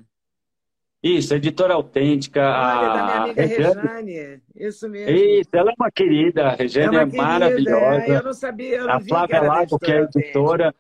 [1.03, 2.39] Isso, editora autêntica.
[2.39, 2.95] Olha, a...
[2.95, 4.41] da minha amiga Rejane.
[4.55, 5.11] Isso mesmo.
[5.11, 6.47] Isso, ela é uma querida.
[6.47, 8.05] A Rejane é, é maravilhosa.
[8.05, 8.77] É, eu não sabia.
[8.77, 10.73] Eu não a Flávia Lago, que é editora.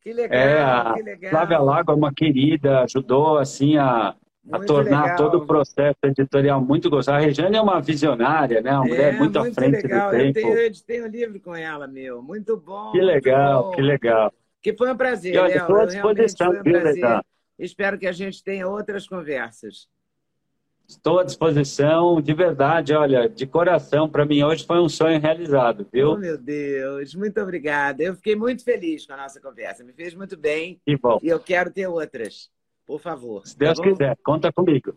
[0.00, 1.30] Que legal, é, a que legal.
[1.30, 4.14] Flávia Lago é uma querida, ajudou assim a,
[4.50, 5.16] a tornar legal.
[5.16, 7.16] todo o processo editorial muito gostoso.
[7.16, 8.72] A Regiane é uma visionária, né?
[8.72, 10.10] Uma é, mulher muito, muito à frente legal.
[10.10, 10.28] do tempo.
[10.28, 12.22] Eu tenho, eu editei um livro com ela, meu.
[12.22, 12.92] Muito bom.
[12.92, 13.70] Que legal, bom.
[13.72, 14.32] que legal.
[14.60, 17.20] Que foi um prazer, e olha, Estou à disposição, um prazer.
[17.58, 19.88] Espero que a gente tenha outras conversas.
[20.88, 24.08] Estou à disposição, de verdade, olha, de coração.
[24.08, 26.12] Para mim, hoje foi um sonho realizado, viu?
[26.12, 28.02] Oh, meu Deus, muito obrigada.
[28.02, 29.84] Eu fiquei muito feliz com a nossa conversa.
[29.84, 30.80] Me fez muito bem.
[30.86, 31.18] Que bom.
[31.22, 32.48] E eu quero ter outras,
[32.86, 33.46] por favor.
[33.46, 34.94] Se Deus tá quiser, conta comigo.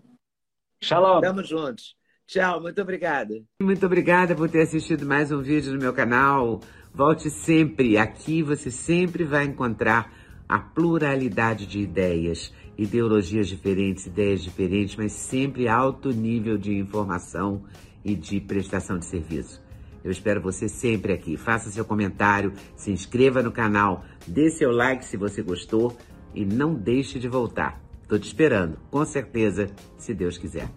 [0.82, 1.20] Shalom.
[1.20, 1.96] Estamos juntos.
[2.26, 3.44] Tchau, muito obrigada.
[3.62, 6.62] Muito obrigada por ter assistido mais um vídeo no meu canal.
[6.94, 7.98] Volte sempre.
[7.98, 10.12] Aqui você sempre vai encontrar
[10.48, 17.64] a pluralidade de ideias ideologias diferentes, ideias diferentes, mas sempre alto nível de informação
[18.04, 19.62] e de prestação de serviço.
[20.04, 21.38] Eu espero você sempre aqui.
[21.38, 25.96] Faça seu comentário, se inscreva no canal, dê seu like se você gostou
[26.34, 27.80] e não deixe de voltar.
[28.02, 30.68] Estou te esperando, com certeza, se Deus quiser.